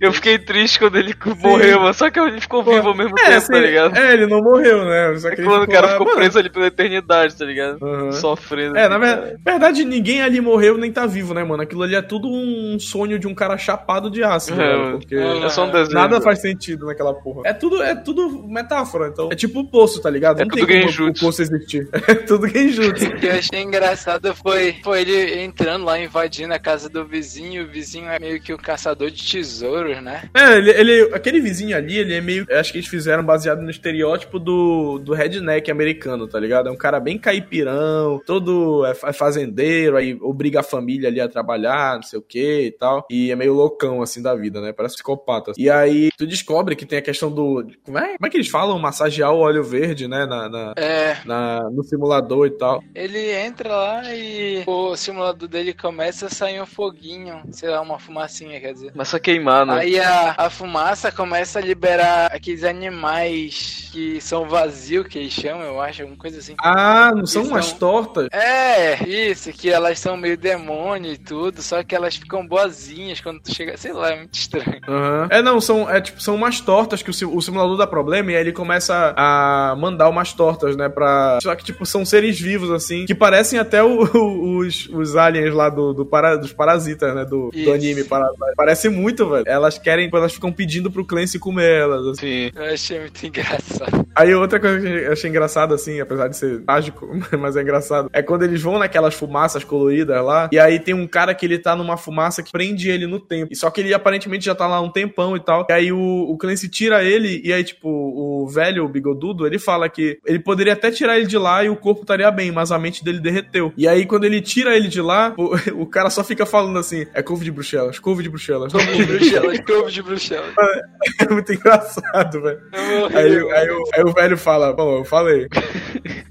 [0.01, 1.35] Eu fiquei triste quando ele Sim.
[1.39, 1.95] morreu, mano.
[1.95, 3.97] Só que ele ficou Pô, vivo ao mesmo é, tempo, assim, tá ligado?
[3.97, 5.17] É, ele não morreu, né?
[5.19, 6.19] Só que é quando o cara lá, ficou mano.
[6.19, 7.79] preso ali pela eternidade, tá ligado?
[7.83, 8.13] Uhum.
[8.13, 8.77] Sofrendo.
[8.77, 9.39] É, assim, na ver...
[9.45, 11.63] verdade, ninguém ali morreu nem tá vivo, né, mano?
[11.63, 14.65] Aquilo ali é tudo um sonho de um cara chapado de aço, né?
[14.65, 15.95] É, porque é só um desenho.
[15.95, 17.43] Nada faz sentido naquela porra.
[17.45, 19.29] É tudo, é tudo metáfora, então.
[19.31, 20.41] É tipo o poço, tá ligado?
[20.41, 21.89] É não tudo tem como o poço existir.
[22.11, 23.07] É tudo genjutsu.
[23.07, 27.65] O que eu achei engraçado foi, foi ele entrando lá, invadindo a casa do vizinho.
[27.65, 30.29] O vizinho é meio que o caçador de tesouros, né?
[30.35, 32.47] É, ele, ele aquele vizinho ali, ele é meio.
[32.51, 36.69] Acho que eles fizeram baseado no estereótipo do, do redneck americano, tá ligado?
[36.69, 41.29] É um cara bem caipirão, todo é, é fazendeiro, aí obriga a família ali a
[41.29, 43.07] trabalhar, não sei o que e tal.
[43.11, 44.73] E é meio loucão, assim, da vida, né?
[44.73, 45.53] Parece psicopata.
[45.57, 47.67] E aí tu descobre que tem a questão do.
[47.85, 48.79] Como é, como é que eles falam?
[48.79, 50.27] Massagear o óleo verde, né?
[50.27, 51.17] Na, na, é.
[51.25, 52.83] na, no simulador e tal.
[52.95, 57.99] Ele entra lá e o simulador dele começa a sair um foguinho, sei lá, uma
[57.99, 58.93] fumacinha, quer dizer.
[58.93, 59.81] Começa a queimar, né?
[59.81, 65.63] Aí a, a fumaça começa a liberar aqueles animais que são vazios, que eles chamam,
[65.63, 66.55] eu acho, alguma coisa assim.
[66.59, 68.29] Ah, não são umas tortas?
[68.33, 73.41] É, isso, que elas são meio demônio e tudo, só que elas ficam boazinhas quando
[73.41, 74.81] tu chega, sei lá, é muito estranho.
[74.89, 75.27] Uhum.
[75.29, 78.37] É, não, são, é, tipo, são umas tortas que o, o simulador dá problema e
[78.37, 81.41] aí ele começa a mandar umas tortas, né, pra...
[81.43, 85.53] Só que, tipo, são seres vivos, assim, que parecem até o, o, os, os aliens
[85.53, 87.25] lá do, do para, dos parasitas, né?
[87.25, 88.55] Do, do anime Parasite.
[88.57, 89.45] Parece muito, velho.
[89.47, 92.07] Elas querem, elas ficam pedindo pro Clancy comer elas.
[92.07, 92.21] Assim.
[92.21, 92.51] Sim.
[92.55, 94.07] Eu achei muito engraçado.
[94.15, 97.09] Aí outra coisa que eu achei engraçado, assim, apesar de ser mágico,
[97.39, 101.07] mas é engraçado, é quando eles vão naquelas fumaças coloridas lá, e aí tem um
[101.07, 103.53] cara que ele tá numa fumaça que prende ele no tempo.
[103.53, 105.67] E só que ele aparentemente já tá lá um tempão e tal.
[105.69, 109.59] E aí o, o Clancy tira ele, e aí, tipo, o velho, o bigodudo, ele
[109.59, 112.73] fala que ele poderia até tirar ele de lá e o corpo estaria bem, mas
[112.73, 113.73] a mente dele derreteu.
[113.77, 117.07] E aí, quando ele tira ele de lá, o, o cara só fica falando assim:
[117.15, 118.73] é couve de Bruxelas, couve de Bruxelas.
[118.73, 120.55] Couve de Bruxelas, couve de Bruxelas.
[120.59, 122.61] É, é muito engraçado, velho.
[122.73, 125.49] Aí, aí, aí, o velho fala: bom, eu falei.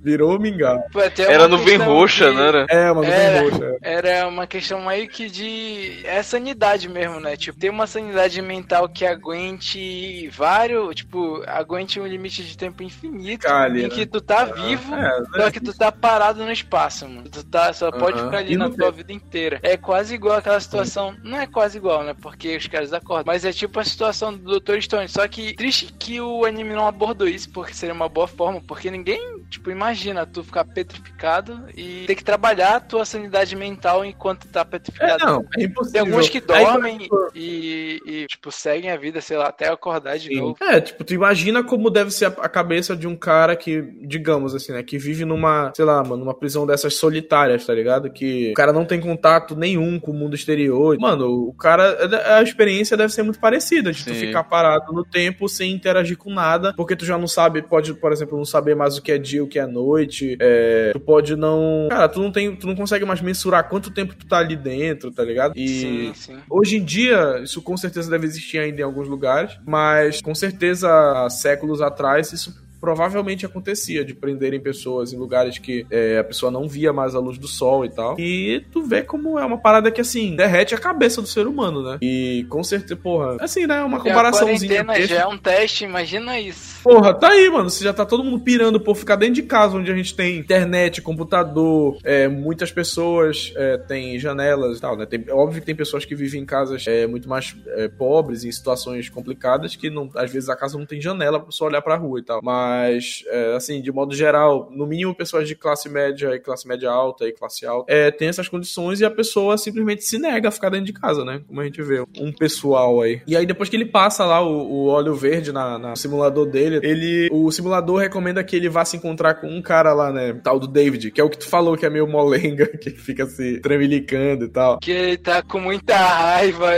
[0.02, 0.82] Virou mingau.
[1.18, 2.48] Era nuvem roxa, né?
[2.48, 2.66] Era?
[2.70, 3.78] É, uma nuvem era, roxa.
[3.82, 6.02] Era uma questão meio que de.
[6.06, 7.36] É sanidade mesmo, né?
[7.36, 10.96] Tipo, ter uma sanidade mental que aguente vários.
[10.96, 13.46] Tipo, aguente um limite de tempo infinito.
[13.46, 13.90] Cali, em né?
[13.90, 17.30] que tu tá é, vivo, é, só que tu tá parado no espaço, mano.
[17.30, 18.26] Tu tá, só pode uh -huh.
[18.26, 19.60] ficar ali e na tua vida inteira.
[19.62, 21.16] É quase igual aquela situação.
[21.24, 22.14] Não é quase igual, né?
[22.20, 23.26] Porque os caras acordam.
[23.28, 24.82] Mas é tipo a situação do Dr.
[24.82, 25.08] Stone.
[25.08, 28.62] Só que triste que o anime não abordou isso, porque seria uma boa forma.
[28.62, 34.04] Porque ninguém, tipo, imagina tu ficar petrificado e ter que trabalhar a tua sanidade mental
[34.06, 35.24] enquanto tá petrificado.
[35.24, 36.04] É, não, é impossível.
[36.04, 40.18] Tem alguns que dormem Aí, e, e, tipo, seguem a vida, sei lá, até acordar
[40.18, 40.40] de Sim.
[40.40, 40.58] novo.
[40.62, 44.72] É, tipo, tu imagina como deve ser a cabeça de um cara que, digamos assim,
[44.72, 48.10] né, que vive numa, sei lá, mano, numa prisão dessas solitárias, tá ligado?
[48.10, 50.98] Que o cara não tem contato nenhum com o mundo exterior.
[51.00, 54.12] Mano, o cara, a experiência deve ser muito parecida, de Sim.
[54.12, 57.94] tu ficar parado no tempo sem interagir com nada, porque tu já não sabe, pode,
[57.94, 61.00] por exemplo, não saber mais o que é dia, o que é noite, é, tu
[61.00, 61.88] pode não.
[61.90, 62.56] Cara, tu não tem.
[62.56, 65.54] Tu não consegue mais mensurar quanto tempo tu tá ali dentro, tá ligado?
[65.56, 66.38] E sim, sim.
[66.50, 70.90] hoje em dia, isso com certeza deve existir ainda em alguns lugares, mas com certeza
[70.90, 76.52] há séculos atrás isso provavelmente acontecia de prenderem pessoas em lugares que é, a pessoa
[76.52, 78.20] não via mais a luz do sol e tal.
[78.20, 81.84] E tu vê como é uma parada que, assim, derrete a cabeça do ser humano,
[81.84, 81.98] né?
[82.02, 83.82] E com certeza, porra, assim, né?
[83.82, 84.86] Uma comparaçãozinha.
[84.88, 86.82] A já é um teste, imagina isso.
[86.84, 87.70] Porra, tá aí, mano.
[87.70, 90.38] Você já tá todo mundo pirando por ficar dentro de casa, onde a gente tem
[90.38, 95.06] internet, computador, é, muitas pessoas é, têm janelas e tal, né?
[95.06, 98.44] Tem, é óbvio que tem pessoas que vivem em casas é, muito mais é, pobres,
[98.44, 101.82] em situações complicadas, que não, às vezes a casa não tem janela pra pessoa olhar
[101.82, 102.40] pra rua e tal.
[102.44, 106.68] Mas mas, é, assim, de modo geral, no mínimo pessoas de classe média e classe
[106.68, 110.50] média alta e classe alta é, tem essas condições e a pessoa simplesmente se nega
[110.50, 111.42] a ficar dentro de casa, né?
[111.48, 113.22] Como a gente vê, um pessoal aí.
[113.26, 116.80] E aí depois que ele passa lá o, o óleo verde na, na, simulador dele,
[116.84, 120.40] ele, o simulador recomenda que ele vá se encontrar com um cara lá, né?
[120.44, 123.26] Tal do David, que é o que tu falou que é meio molenga, que fica
[123.26, 124.80] se tremelicando e tal.
[124.80, 126.74] Que ele tá com muita raiva.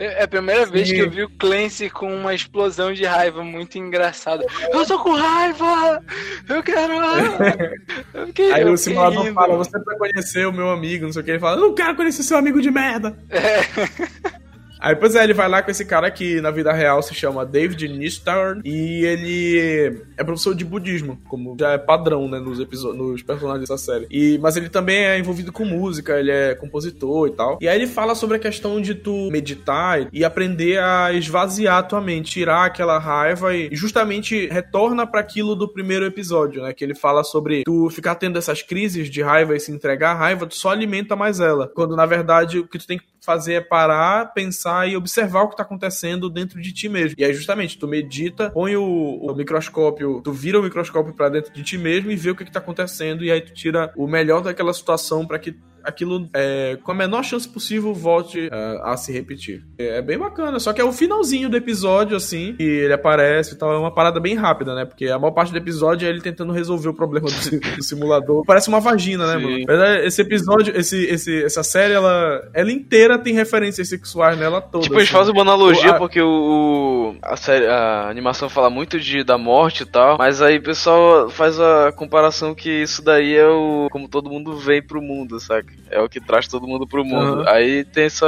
[0.00, 0.72] é a primeira Sim.
[0.72, 4.44] vez que eu vi o Clancy com uma explosão de raiva muito engraçada.
[4.72, 5.35] Eu tô com raiva!
[5.36, 6.02] Raiva!
[6.48, 6.92] Eu quero.
[8.14, 11.24] Eu quero Aí o simulador fala: Você vai conhecer o meu amigo, não sei o
[11.24, 11.30] que.
[11.32, 13.16] Ele fala: Não quero conhecer seu amigo de merda.
[13.30, 14.36] É.
[14.86, 17.44] Aí, pois é, ele vai lá com esse cara que na vida real se chama
[17.44, 22.96] David Nistar e ele é professor de budismo, como já é padrão, né, nos episódios,
[22.96, 24.06] nos personagens dessa série.
[24.08, 27.58] E, mas ele também é envolvido com música, ele é compositor e tal.
[27.60, 31.82] E aí ele fala sobre a questão de tu meditar e aprender a esvaziar a
[31.82, 36.84] tua mente, tirar aquela raiva e justamente retorna para aquilo do primeiro episódio, né, que
[36.84, 40.46] ele fala sobre tu ficar tendo essas crises de raiva e se entregar à raiva,
[40.46, 41.66] tu só alimenta mais ela.
[41.74, 45.48] Quando na verdade o que tu tem que fazer é parar, pensar e observar o
[45.48, 47.16] que está acontecendo dentro de ti mesmo.
[47.18, 51.52] E aí, justamente, tu medita, põe o, o microscópio, tu vira o microscópio para dentro
[51.52, 54.40] de ti mesmo e vê o que, está acontecendo, e aí tu tira o melhor
[54.40, 55.56] daquela situação para que
[55.86, 59.64] aquilo, é, com a menor chance possível, volte uh, a se repetir.
[59.78, 63.54] É, é, bem bacana, só que é o finalzinho do episódio, assim, que ele aparece
[63.54, 64.84] e tal, é uma parada bem rápida, né?
[64.84, 68.44] Porque a maior parte do episódio é ele tentando resolver o problema do, do simulador.
[68.44, 69.64] Parece uma vagina, né, Sim.
[69.66, 69.84] mano?
[70.04, 74.82] Esse episódio, esse, esse, essa série, ela, ela inteira tem referências sexuais nela toda.
[74.82, 75.02] Tipo, assim.
[75.02, 75.98] eles fazem uma analogia, o, a...
[75.98, 80.58] porque o, a, série, a animação fala muito de, da morte e tal, mas aí
[80.58, 85.00] o pessoal faz a comparação que isso daí é o como todo mundo vem pro
[85.00, 85.72] mundo, saca?
[85.90, 87.40] É o que traz todo mundo pro mundo.
[87.40, 87.48] Uhum.
[87.48, 88.26] Aí tem essa,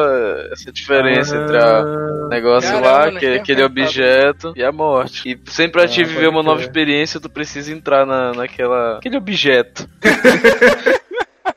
[0.53, 1.43] essa diferença uhum.
[1.43, 5.29] entre o negócio Caramba, lá, que é aquele objeto, e a morte.
[5.29, 8.99] E sempre a te ah, viver uma nova experiência, tu precisa entrar na, naquela.
[8.99, 9.89] aquele objeto.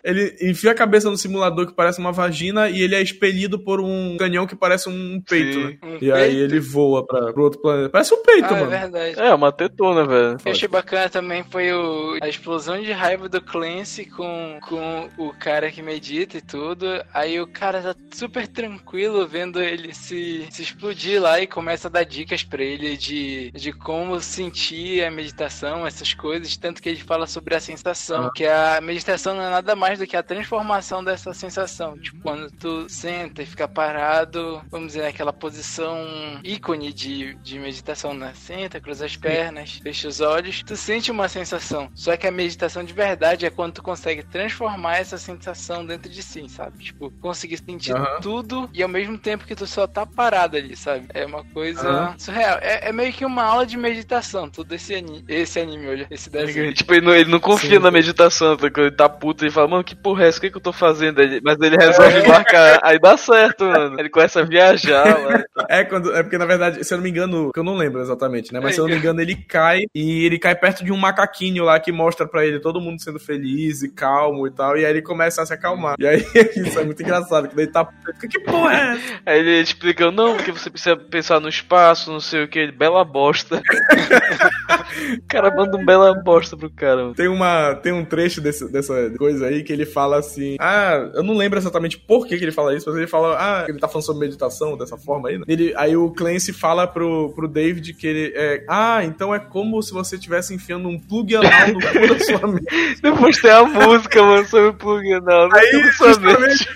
[0.03, 3.79] ele enfia a cabeça no simulador que parece uma vagina e ele é expelido por
[3.79, 5.63] um canhão que parece um peito, Sim.
[5.65, 5.77] né?
[5.83, 6.13] Um e peito?
[6.15, 7.89] aí ele voa pra, pro outro planeta.
[7.89, 8.73] Parece um peito, ah, é mano.
[8.73, 9.19] É verdade.
[9.19, 10.33] É, uma tetona, velho.
[10.33, 14.59] O que eu achei bacana também foi o, a explosão de raiva do Clancy com,
[14.67, 16.85] com o cara que medita e tudo.
[17.13, 21.91] Aí o cara tá super tranquilo vendo ele se, se explodir lá e começa a
[21.91, 26.57] dar dicas pra ele de, de como sentir a meditação, essas coisas.
[26.57, 28.31] Tanto que ele fala sobre a sensação, ah.
[28.33, 31.97] que a meditação não é nada mais mais do que a transformação dessa sensação.
[31.97, 35.97] Tipo, quando tu senta e fica parado, vamos dizer, naquela posição
[36.43, 38.31] ícone de, de meditação, né?
[38.33, 41.89] Senta, cruza as pernas, fecha os olhos, tu sente uma sensação.
[41.93, 46.23] Só que a meditação de verdade é quando tu consegue transformar essa sensação dentro de
[46.23, 46.85] si, sabe?
[46.85, 48.21] Tipo, conseguir sentir uhum.
[48.21, 51.07] tudo e ao mesmo tempo que tu só tá parado ali, sabe?
[51.13, 52.19] É uma coisa uhum.
[52.19, 52.59] surreal.
[52.61, 56.29] É, é, meio que uma aula de meditação, tudo esse anime, esse anime, olha, esse
[56.29, 56.73] desenho.
[56.73, 57.83] Tipo, ele não, ele não confia Sim.
[57.83, 58.67] na meditação, tá?
[58.77, 60.37] ele tá puto e fala, mano, que porra é essa?
[60.37, 61.21] O que, que eu tô fazendo?
[61.43, 62.27] Mas ele resolve é.
[62.27, 63.99] marcar, aí dá certo, mano.
[63.99, 65.43] Ele começa a viajar lá.
[65.69, 68.01] É, quando, é porque, na verdade, se eu não me engano, que eu não lembro
[68.01, 68.59] exatamente, né?
[68.59, 71.63] Mas se eu não me engano, ele cai e ele cai perto de um macaquinho
[71.63, 74.77] lá que mostra pra ele todo mundo sendo feliz e calmo e tal.
[74.77, 75.95] E aí ele começa a se acalmar.
[75.99, 76.25] E aí
[76.55, 77.87] isso é muito engraçado, que daí tá.
[78.29, 79.21] Que porra é essa?
[79.25, 83.03] Aí ele explica, não, porque você precisa pensar no espaço, não sei o que, bela
[83.03, 83.61] bosta.
[85.17, 87.13] o cara manda um bela bosta pro cara.
[87.15, 91.23] Tem, uma, tem um trecho desse, dessa coisa aí que ele fala assim: Ah, eu
[91.23, 93.87] não lembro exatamente por que, que ele fala isso, mas ele fala, ah, ele tá
[93.87, 95.45] falando sobre meditação dessa forma aí, né?
[95.47, 98.63] Ele, aí o Clancy fala pro, pro David que ele é.
[98.67, 102.47] Ah, então é como se você estivesse enfiando um plug anal no cu da sua
[102.51, 103.01] mente.
[103.01, 106.67] Depois tem a música, mano, sobre plug anal aí, cu da sua mente.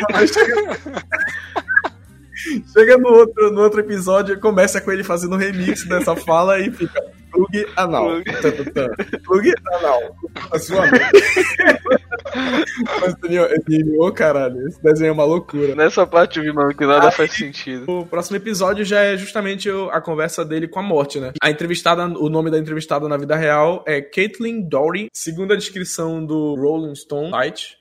[2.74, 7.02] Chega no outro, no outro episódio, começa com ele fazendo remix dessa fala e fica
[7.36, 8.08] plug anal.
[9.24, 10.16] Plug anal.
[10.52, 10.82] A sua.
[13.02, 13.16] Mas,
[14.00, 15.76] ô caralho, esse desenho é uma loucura.
[15.76, 17.90] Nessa parte eu vi, mano, que nada Aí, faz sentido.
[17.90, 21.34] O próximo episódio já é justamente a conversa dele com a morte, né?
[21.42, 25.08] A entrevistada, o nome da entrevistada na vida real é Caitlin Dory.
[25.14, 27.78] Segundo a descrição do Rolling Stone site,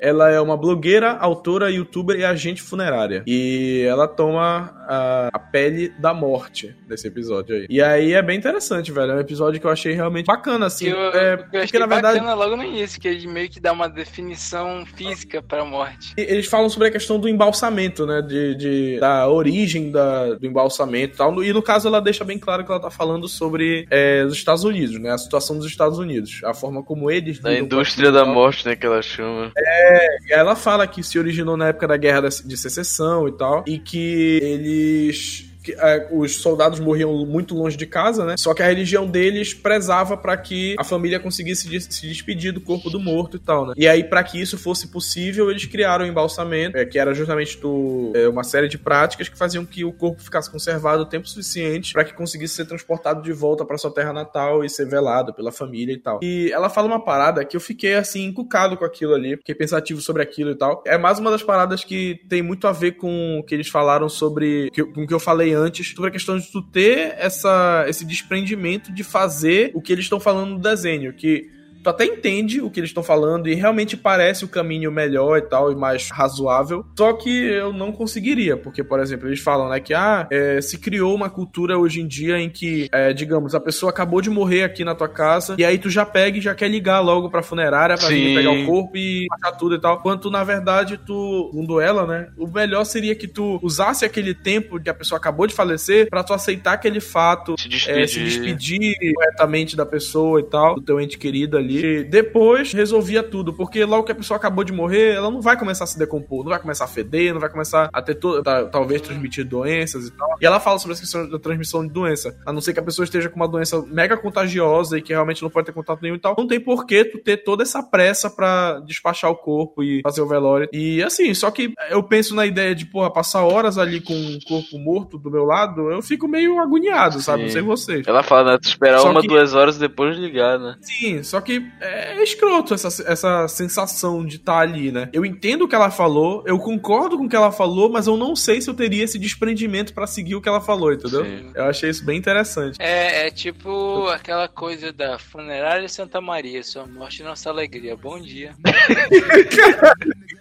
[0.00, 3.24] ela é uma blogueira, autora, youtuber e agente funerária.
[3.26, 7.66] E ela toma a, a, pele da morte nesse episódio aí.
[7.68, 9.12] E aí é bem interessante, velho.
[9.12, 10.88] É um episódio que eu achei realmente bacana, assim.
[10.88, 12.20] Eu, é, eu porque achei na verdade...
[12.20, 16.14] bacana logo no início, que ele meio que dá uma definição física pra morte.
[16.16, 18.22] E eles falam sobre a questão do embalsamento, né?
[18.22, 21.42] De, de da origem da, do embalsamento e tal.
[21.42, 24.62] E no caso ela deixa bem claro que ela tá falando sobre é, os Estados
[24.62, 25.10] Unidos, né?
[25.10, 26.40] A situação dos Estados Unidos.
[26.44, 27.40] A forma como eles...
[27.40, 28.76] Da indústria da morte, né?
[28.76, 29.31] Que ela chama.
[29.56, 33.78] É, ela fala que se originou na época da Guerra de Secessão e tal, e
[33.78, 38.36] que eles que, é, os soldados morriam muito longe de casa, né?
[38.36, 42.90] Só que a religião deles prezava para que a família conseguisse se despedir do corpo
[42.90, 43.74] do morto e tal, né?
[43.76, 47.58] E aí, para que isso fosse possível, eles criaram o embalsamento, é, que era justamente
[47.58, 51.28] do, é, uma série de práticas que faziam que o corpo ficasse conservado o tempo
[51.28, 55.32] suficiente para que conseguisse ser transportado de volta para sua terra natal e ser velado
[55.32, 56.20] pela família e tal.
[56.22, 60.00] E ela fala uma parada que eu fiquei assim encucado com aquilo ali, fiquei pensativo
[60.00, 60.82] sobre aquilo e tal.
[60.86, 64.08] É mais uma das paradas que tem muito a ver com o que eles falaram
[64.08, 68.04] sobre com o que eu falei antes sobre a questão de tu ter essa, esse
[68.04, 71.50] desprendimento de fazer o que eles estão falando no desenho, que
[71.82, 75.42] tu até entende o que eles estão falando e realmente parece o caminho melhor e
[75.42, 76.84] tal, e mais razoável.
[76.96, 80.78] Só que eu não conseguiria, porque, por exemplo, eles falam, né, que ah, é, se
[80.78, 84.62] criou uma cultura hoje em dia em que, é, digamos, a pessoa acabou de morrer
[84.62, 87.42] aqui na tua casa, e aí tu já pega e já quer ligar logo pra
[87.42, 90.00] funerária pra vir pegar o corpo e achar tudo e tal.
[90.00, 94.80] Quanto, na verdade, tu, segundo ela, né, o melhor seria que tu usasse aquele tempo
[94.80, 98.02] que a pessoa acabou de falecer para tu aceitar aquele fato, se despedir.
[98.02, 102.04] É, se despedir corretamente da pessoa e tal, do teu ente querido ali ali.
[102.04, 105.84] Depois resolvia tudo, porque logo que a pessoa acabou de morrer, ela não vai começar
[105.84, 109.00] a se decompor, não vai começar a feder, não vai começar a ter to talvez
[109.00, 110.36] transmitir doenças e tal.
[110.40, 112.36] E ela fala sobre essa questão da transmissão de doença.
[112.46, 115.42] A não ser que a pessoa esteja com uma doença mega contagiosa e que realmente
[115.42, 116.34] não pode ter contato nenhum e tal.
[116.36, 120.28] Não tem porquê tu ter toda essa pressa para despachar o corpo e fazer o
[120.28, 120.68] velório.
[120.72, 124.38] E assim, só que eu penso na ideia de, porra, passar horas ali com um
[124.46, 127.20] corpo morto do meu lado, eu fico meio agoniado, Sim.
[127.20, 127.42] sabe?
[127.44, 128.06] Não sei vocês.
[128.06, 128.58] Ela fala, né?
[128.60, 129.28] Tu esperar só uma, que...
[129.28, 130.76] duas horas depois de ligar, né?
[130.80, 135.08] Sim, só que é escroto essa, essa sensação de estar tá ali, né?
[135.12, 138.16] Eu entendo o que ela falou, eu concordo com o que ela falou, mas eu
[138.16, 141.24] não sei se eu teria esse desprendimento para seguir o que ela falou, entendeu?
[141.24, 141.50] Sim.
[141.54, 142.76] Eu achei isso bem interessante.
[142.80, 147.96] É, é tipo aquela coisa da funerária Santa Maria, sua morte nossa alegria.
[147.96, 148.54] Bom dia.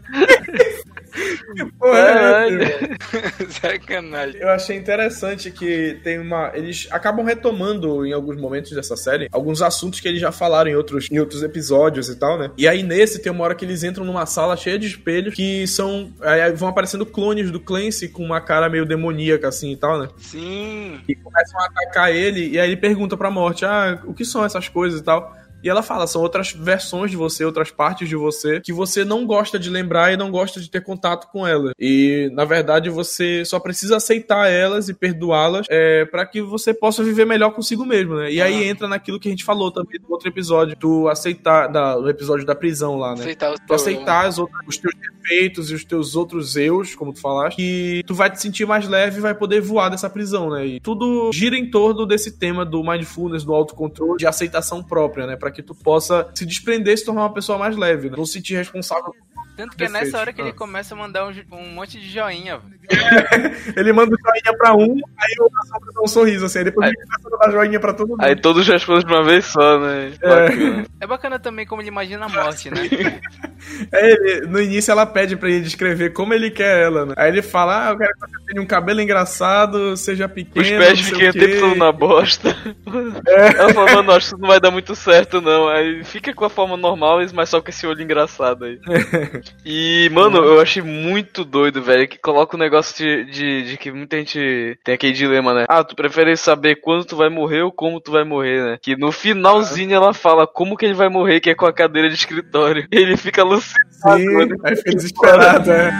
[1.80, 4.42] Porra, é, Sacanagem.
[4.42, 6.52] Eu achei interessante que tem uma.
[6.54, 10.76] Eles acabam retomando em alguns momentos dessa série alguns assuntos que eles já falaram em
[10.76, 12.52] outros, em outros episódios e tal, né?
[12.58, 15.68] E aí nesse tem uma hora que eles entram numa sala cheia de espelhos que
[15.68, 16.12] são.
[16.22, 20.08] Aí vão aparecendo clones do Clancy com uma cara meio demoníaca assim e tal, né?
[20.18, 21.00] Sim.
[21.08, 24.44] E começam a atacar ele e aí ele pergunta pra morte: Ah, o que são
[24.44, 25.41] essas coisas e tal?
[25.64, 29.26] E ela fala, são outras versões de você, outras partes de você que você não
[29.26, 31.74] gosta de lembrar e não gosta de ter contato com elas.
[31.80, 37.04] E na verdade você só precisa aceitar elas e perdoá-las é, para que você possa
[37.04, 38.32] viver melhor consigo mesmo, né?
[38.32, 41.98] E aí entra naquilo que a gente falou também no outro episódio, tu aceitar, da,
[41.98, 43.22] no episódio da prisão lá, né?
[43.22, 47.20] Aceitar tu aceitar as outras, os teus defeitos e os teus outros eus, como tu
[47.20, 50.66] falaste, e tu vai te sentir mais leve e vai poder voar dessa prisão, né?
[50.66, 55.36] E tudo gira em torno desse tema do mindfulness, do autocontrole, de aceitação própria, né?
[55.52, 58.18] Que tu possa se desprender e se tornar uma pessoa mais leve, né?
[58.18, 59.14] Não se sentir responsável
[59.62, 62.60] tanto que é nessa hora que ele começa a mandar um, um monte de joinha.
[63.78, 66.88] ele manda um joinha pra um, aí o Sasha dá um sorriso, assim, aí depois
[66.88, 68.22] aí, ele começa a dar joinha pra todo mundo.
[68.22, 70.14] Aí todos respondem de uma vez só, né?
[70.20, 70.28] É.
[70.28, 70.86] Bacana.
[71.00, 72.82] é bacana também como ele imagina a morte, né?
[73.94, 77.14] é, ele, no início ela pede pra ele descrever como ele quer ela, né?
[77.16, 80.72] Aí ele fala, ah, eu quero que você tenha um cabelo engraçado, seja pequeno, Os
[80.72, 82.50] pés fiquem o tempo todo na bosta.
[83.28, 83.58] É.
[83.62, 85.68] Ela fala, mano, acho que isso não vai dar muito certo, não.
[85.68, 88.80] Aí fica com a forma normal, mas só com esse olho engraçado aí.
[89.64, 93.78] E, mano, eu achei muito doido, velho, que coloca o um negócio de, de, de,
[93.78, 95.66] que muita gente tem aquele dilema, né?
[95.70, 98.80] Ah, tu prefere saber quando tu vai morrer ou como tu vai morrer, né?
[98.82, 102.10] Que no finalzinho ela fala como que ele vai morrer, que é com a cadeira
[102.10, 102.88] de escritório.
[102.92, 103.88] E ele fica alucinado.
[104.18, 105.92] Sim, aí fica desesperado, é.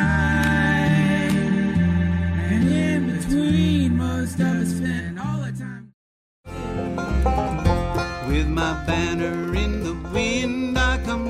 [8.28, 11.21] With my banner in the wind, I come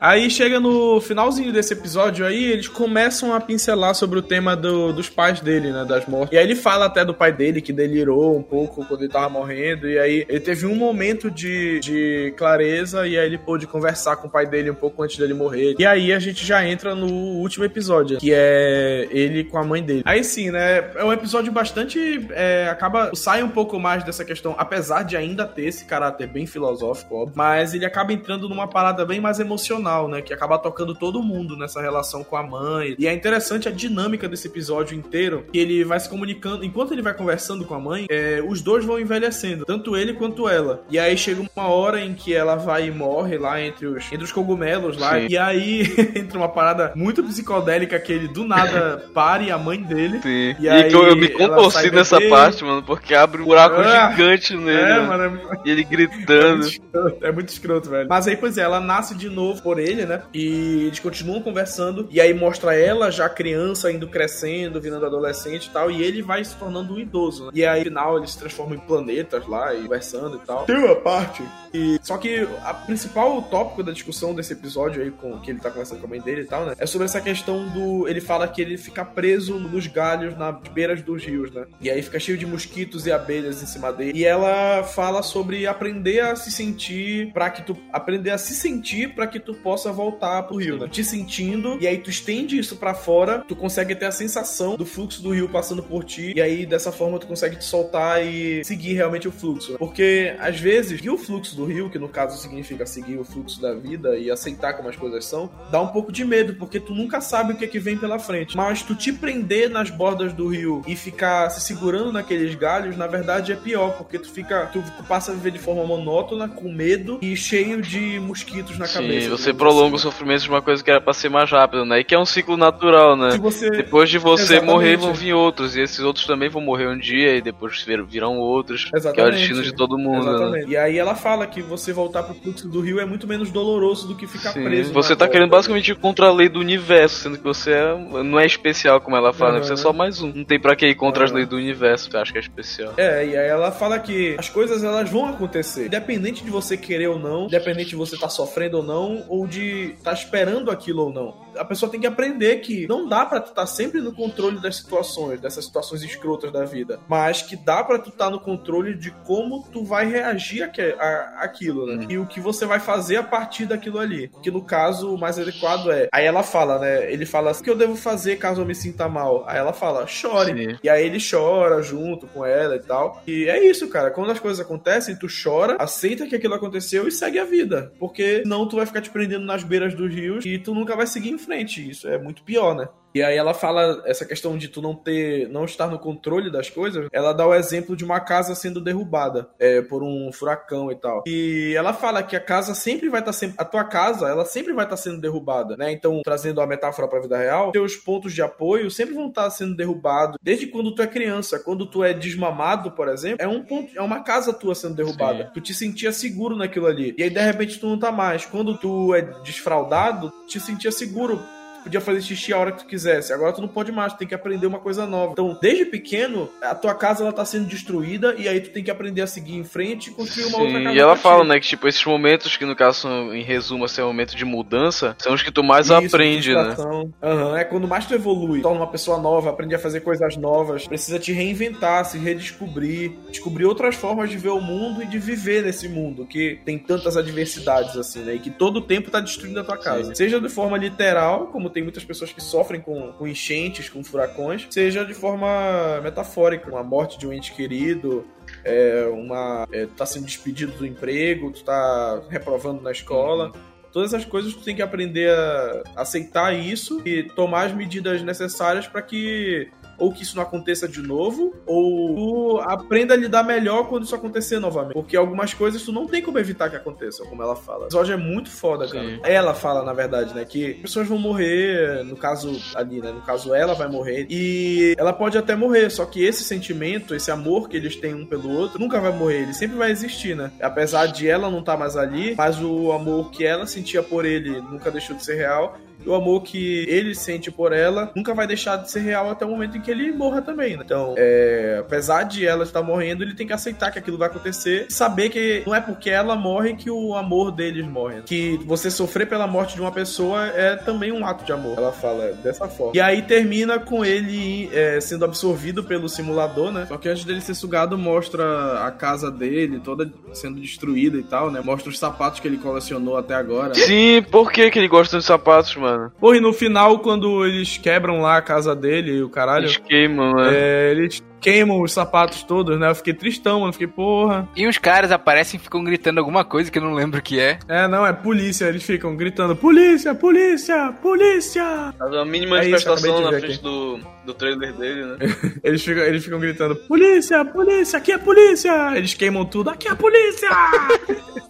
[0.00, 4.92] Aí chega no finalzinho desse episódio aí, eles começam a pincelar sobre o tema do,
[4.92, 5.84] dos pais dele, né?
[5.84, 6.32] Das mortes.
[6.32, 9.28] E aí ele fala até do pai dele que delirou um pouco quando ele tava
[9.28, 9.88] morrendo.
[9.88, 14.28] E aí ele teve um momento de, de clareza e aí ele pôde conversar com
[14.28, 15.74] o pai dele um pouco antes dele morrer.
[15.78, 19.82] E aí a gente já entra no último episódio, que é ele com a mãe
[19.82, 20.02] dele.
[20.04, 20.90] Aí sim, né?
[20.94, 22.26] É um episódio bastante.
[22.30, 23.10] É, acaba.
[23.14, 27.34] Sai um pouco mais dessa questão, apesar de ainda ter esse caráter bem filosófico, óbvio,
[27.36, 30.20] mas ele acaba entrando numa parada bem mais emocional né?
[30.22, 32.94] Que acaba tocando todo mundo nessa relação com a mãe.
[32.98, 37.02] E é interessante a dinâmica desse episódio inteiro, que ele vai se comunicando, enquanto ele
[37.02, 40.84] vai conversando com a mãe, é, os dois vão envelhecendo, tanto ele quanto ela.
[40.90, 44.24] E aí chega uma hora em que ela vai e morre lá entre os, entre
[44.24, 45.26] os cogumelos lá, Sim.
[45.30, 45.82] e aí
[46.14, 50.20] entra uma parada muito psicodélica que ele do nada pare a mãe dele.
[50.22, 50.56] Sim.
[50.58, 54.56] E, e aí, eu me contorci nessa parte, mano, porque abre um buraco ah, gigante
[54.56, 54.80] nele.
[54.80, 55.00] É, né?
[55.00, 55.56] mano, é...
[55.64, 56.66] E ele gritando.
[56.96, 58.08] É muito, é muito escroto, velho.
[58.08, 60.22] Mas aí, pois é, ela nasce de novo por ele, né?
[60.32, 62.08] E eles continuam conversando.
[62.10, 65.90] E aí mostra ela já criança, indo crescendo, virando adolescente e tal.
[65.90, 67.46] E ele vai se tornando um idoso.
[67.46, 67.50] Né?
[67.54, 70.64] E aí, no final, eles se transformam em planetas lá e conversando e tal.
[70.64, 71.42] Tem uma parte.
[71.72, 71.98] E...
[72.02, 76.00] Só que a principal tópico da discussão desse episódio aí, com que ele tá conversando
[76.00, 76.74] com a mãe dele e tal, né?
[76.78, 78.08] É sobre essa questão do.
[78.08, 81.66] Ele fala que ele fica preso nos galhos, nas beiras dos rios, né?
[81.80, 84.18] E aí fica cheio de mosquitos e abelhas em cima dele.
[84.18, 87.76] E ela fala sobre aprender a se sentir para que tu.
[87.92, 90.86] Aprender a se sentir para que tu possa voltar pro rio, né?
[90.88, 94.86] Te sentindo, e aí tu estende isso para fora, tu consegue ter a sensação do
[94.86, 98.64] fluxo do rio passando por ti, e aí dessa forma tu consegue te soltar e
[98.64, 99.72] seguir realmente o fluxo.
[99.72, 99.78] Né?
[99.78, 103.60] Porque às vezes, seguir o fluxo do rio, que no caso significa seguir o fluxo
[103.60, 106.94] da vida e aceitar como as coisas são, dá um pouco de medo, porque tu
[106.94, 108.56] nunca sabe o que é que vem pela frente.
[108.56, 113.08] Mas tu te prender nas bordas do rio e ficar se segurando naqueles galhos, na
[113.08, 117.18] verdade é pior, porque tu fica, tu passa a viver de forma monótona, com medo
[117.20, 119.30] e cheio de mosquitos na Sim, cabeça.
[119.30, 122.00] você prolonga o sofrimento de uma coisa que era pra ser mais rápido, né?
[122.00, 123.36] E que é um ciclo natural, né?
[123.38, 123.70] Você...
[123.70, 124.72] Depois de você Exatamente.
[124.72, 128.38] morrer, vão vir outros, e esses outros também vão morrer um dia, e depois virão
[128.38, 129.14] outros, Exatamente.
[129.14, 130.26] que é o destino de todo mundo.
[130.26, 130.36] Né?
[130.36, 130.70] Exatamente.
[130.70, 134.06] E aí ela fala que você voltar pro fluxo do rio é muito menos doloroso
[134.06, 134.64] do que ficar Sim.
[134.64, 134.92] preso.
[134.92, 138.38] Você tá querendo basicamente ir contra a lei do universo, sendo que você é, não
[138.38, 139.58] é especial, como ela fala, uhum.
[139.58, 139.64] né?
[139.64, 140.32] Você é só mais um.
[140.32, 141.26] Não tem pra que ir contra uhum.
[141.26, 142.94] as leis do universo, que eu acho que é especial.
[142.96, 147.08] É, e aí ela fala que as coisas elas vão acontecer, independente de você querer
[147.08, 150.70] ou não, independente de você estar tá sofrendo ou não, ou de estar tá esperando
[150.70, 151.46] aquilo ou não.
[151.56, 154.60] A pessoa tem que aprender que não dá para tu estar tá sempre no controle
[154.60, 158.38] das situações, dessas situações escrotas da vida, mas que dá para tu estar tá no
[158.38, 162.04] controle de como tu vai reagir a, aquilo, né?
[162.04, 162.06] Hum.
[162.10, 164.30] E o que você vai fazer a partir daquilo ali.
[164.42, 166.08] Que no caso o mais adequado é.
[166.12, 167.10] Aí ela fala, né?
[167.12, 169.44] Ele fala: o que eu devo fazer caso eu me sinta mal?
[169.46, 170.52] Aí ela fala: chore.
[170.52, 170.78] Sim.
[170.82, 173.22] E aí ele chora junto com ela e tal.
[173.26, 174.10] E é isso, cara.
[174.10, 177.92] Quando as coisas acontecem, tu chora, aceita que aquilo aconteceu e segue a vida.
[177.98, 181.06] Porque senão tu vai ficar te prendendo nas beiras dos rios e tu nunca vai
[181.06, 181.88] seguir em frente.
[181.88, 182.88] Isso é muito pior, né?
[183.16, 186.68] E aí ela fala essa questão de tu não ter, não estar no controle das
[186.68, 187.08] coisas.
[187.10, 191.24] Ela dá o exemplo de uma casa sendo derrubada é, por um furacão e tal.
[191.26, 194.44] E ela fala que a casa sempre vai estar tá sempre, a tua casa, ela
[194.44, 195.90] sempre vai estar tá sendo derrubada, né?
[195.92, 199.44] Então, trazendo a metáfora para a vida real, teus pontos de apoio sempre vão estar
[199.44, 203.48] tá sendo derrubados desde quando tu é criança, quando tu é desmamado, por exemplo, é
[203.48, 205.44] um ponto, é uma casa tua sendo derrubada.
[205.44, 205.50] Sim.
[205.54, 207.14] Tu te sentia seguro naquilo ali.
[207.16, 208.44] E aí de repente tu não tá mais.
[208.44, 211.40] Quando tu é desfraudado, te sentia seguro
[211.86, 213.32] podia fazer xixi a hora que tu quisesse.
[213.32, 215.32] Agora tu não pode mais, tu tem que aprender uma coisa nova.
[215.32, 218.90] Então, desde pequeno, a tua casa ela tá sendo destruída e aí tu tem que
[218.90, 220.96] aprender a seguir em frente e construir uma Sim, outra casa.
[220.96, 224.04] E ela fala, né, que tipo, esses momentos que no caso, em resumo, assim, é
[224.04, 226.74] um momento de mudança, são os que tu mais Isso, aprende, né?
[227.22, 230.88] Uhum, é quando mais tu evolui, torna uma pessoa nova, aprende a fazer coisas novas,
[230.88, 235.62] precisa te reinventar, se redescobrir, descobrir outras formas de ver o mundo e de viver
[235.62, 238.34] nesse mundo que tem tantas adversidades assim, né?
[238.34, 240.08] E que todo o tempo tá destruindo a tua casa.
[240.08, 240.14] Sim.
[240.14, 244.66] Seja de forma literal, como tem muitas pessoas que sofrem com, com enchentes, com furacões,
[244.70, 248.26] seja de forma metafórica, uma morte de um ente querido,
[248.64, 253.48] é, uma é, tá sendo despedido do emprego, tu tá reprovando na escola.
[253.48, 253.60] Uhum.
[253.92, 258.88] Todas essas coisas tu tem que aprender a aceitar isso e tomar as medidas necessárias
[258.88, 259.68] para que
[259.98, 264.14] ou que isso não aconteça de novo, ou tu aprenda a lidar melhor quando isso
[264.14, 264.94] acontecer novamente.
[264.94, 267.84] Porque algumas coisas tu não tem como evitar que aconteçam, como ela fala.
[267.84, 269.04] O episódio é muito foda, cara.
[269.04, 269.20] Sim.
[269.22, 273.54] Ela fala, na verdade, né, que pessoas vão morrer, no caso ali, né, no caso
[273.54, 277.76] ela vai morrer, e ela pode até morrer, só que esse sentimento, esse amor que
[277.76, 280.50] eles têm um pelo outro, nunca vai morrer, ele sempre vai existir, né?
[280.60, 284.24] Apesar de ela não estar tá mais ali, mas o amor que ela sentia por
[284.24, 288.46] ele nunca deixou de ser real, o amor que ele sente por ela nunca vai
[288.46, 290.82] deixar de ser real até o momento em que ele morra também, né?
[290.84, 294.86] Então, é, apesar de ela estar morrendo, ele tem que aceitar que aquilo vai acontecer,
[294.90, 298.16] saber que não é porque ela morre que o amor deles morre.
[298.16, 298.22] Né?
[298.26, 301.76] Que você sofrer pela morte de uma pessoa é também um ato de amor.
[301.76, 302.92] Ela fala dessa forma.
[302.94, 306.86] E aí termina com ele é, sendo absorvido pelo simulador, né?
[306.86, 311.50] Só que antes dele ser sugado, mostra a casa dele toda sendo destruída e tal,
[311.50, 311.60] né?
[311.64, 313.74] Mostra os sapatos que ele colecionou até agora.
[313.74, 315.85] Sim, por que, que ele gosta de sapatos, mano?
[315.86, 316.12] Mano.
[316.18, 319.66] Porra, e no final, quando eles quebram lá a casa dele e o caralho.
[319.66, 320.50] Eles queimam, né?
[320.52, 322.90] É, eles queimam os sapatos todos, né?
[322.90, 323.72] Eu fiquei tristão, mano.
[323.72, 324.48] Fiquei, porra.
[324.56, 327.38] E os caras aparecem e ficam gritando alguma coisa que eu não lembro o que
[327.38, 327.58] é.
[327.68, 328.66] É, não, é polícia.
[328.66, 331.94] Eles ficam gritando: polícia, polícia, polícia.
[331.96, 335.16] Faz uma mínima é manifestação na frente do, do trailer dele, né?
[335.62, 338.96] eles, ficam, eles ficam gritando: polícia, polícia, aqui é polícia.
[338.96, 340.48] Eles queimam tudo: aqui é polícia.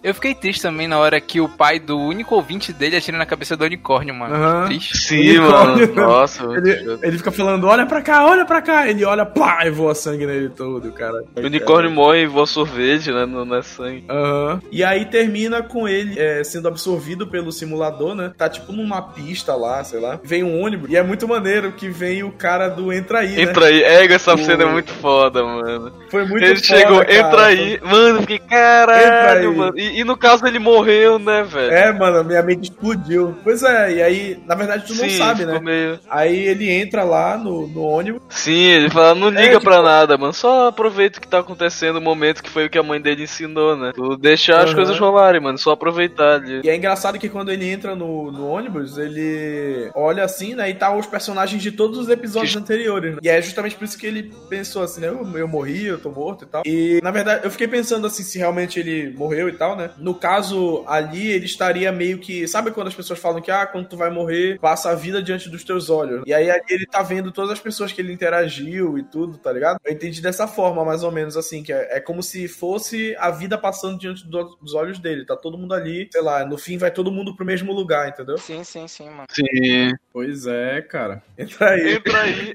[0.02, 3.26] eu fiquei triste também na hora que o pai do único ouvinte dele atira na
[3.26, 4.36] cabeça do unicórnio, mano.
[4.36, 4.66] Uhum.
[4.66, 4.98] Triste.
[4.98, 6.08] Sim, unicórnio, mano.
[6.08, 6.44] Nossa.
[6.44, 8.88] Ele, ele fica falando: olha pra cá, olha pra cá.
[8.88, 11.24] Ele olha, pá, e voa sangue nele todo, cara.
[11.34, 13.26] O unicórnio morre e voa sorvete, né?
[13.26, 14.04] Não, não é sangue.
[14.08, 14.54] Aham.
[14.54, 14.60] Uhum.
[14.70, 18.32] E aí termina com ele é, sendo absorvido pelo simulador, né?
[18.36, 20.20] Tá tipo numa pista lá, sei lá.
[20.22, 20.90] Vem um ônibus.
[20.90, 23.36] E é muito maneiro que vem o cara do Entra aí.
[23.36, 23.42] Né?
[23.42, 23.82] Entra aí.
[23.82, 25.92] É, essa cena é muito foda, mano.
[26.10, 26.74] Foi muito ele foda.
[26.76, 27.14] Ele chegou, cara.
[27.14, 27.80] entra aí.
[27.82, 29.78] Mano, fiquei caralho, mano.
[29.78, 31.72] E, e, no caso ele morreu, né, velho?
[31.72, 33.36] É, mano, minha mente explodiu.
[33.42, 35.58] Pois é, e aí, na verdade, tu não Sim, sabe, né?
[35.60, 35.98] Meio...
[36.08, 38.22] Aí ele entra lá no, no ônibus.
[38.28, 39.64] Sim, ele fala, não liga é, tipo...
[39.64, 40.32] pra nada, mano.
[40.32, 43.24] Só aproveita o que tá acontecendo, o momento que foi o que a mãe dele
[43.24, 43.92] ensinou, né?
[43.94, 45.58] Tu deixar as coisas rolarem, mano.
[45.58, 46.60] Só aproveitar ali.
[46.64, 50.70] E é engraçado que quando ele entra no, no ônibus, ele olha assim, né?
[50.70, 52.55] E tá os personagens de todos os episódios que...
[52.56, 53.14] anteriores.
[53.14, 53.20] Né?
[53.22, 55.08] E é justamente por isso que ele pensou assim, né?
[55.08, 56.62] Eu, eu morri, eu tô morto e tal.
[56.66, 59.90] E na verdade, eu fiquei pensando assim, se realmente ele morreu e tal, né?
[59.98, 62.46] No caso ali, ele estaria meio que.
[62.48, 65.48] Sabe quando as pessoas falam que, ah, quando tu vai morrer, passa a vida diante
[65.48, 66.22] dos teus olhos.
[66.26, 69.78] E aí ele tá vendo todas as pessoas que ele interagiu e tudo, tá ligado?
[69.84, 73.30] Eu entendi dessa forma, mais ou menos, assim, que é, é como se fosse a
[73.30, 75.26] vida passando diante do, dos olhos dele.
[75.26, 78.38] Tá todo mundo ali, sei lá, no fim vai todo mundo pro mesmo lugar, entendeu?
[78.38, 79.26] Sim, sim, sim, mano.
[79.30, 79.92] Sim.
[80.12, 81.22] Pois é, cara.
[81.38, 81.94] Entra aí.
[81.94, 82.45] Entra aí.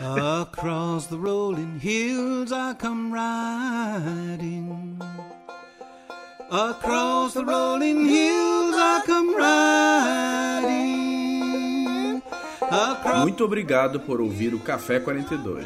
[0.00, 5.00] Across the rolling hills I come riding.
[6.50, 10.90] Across the rolling hills I come riding.
[13.20, 15.64] Muito obrigado por ouvir o Café 42.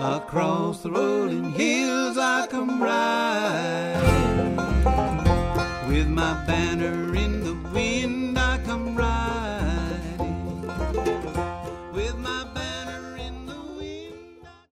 [0.00, 4.56] Across the rolling hills I come riding
[5.88, 7.12] with my banner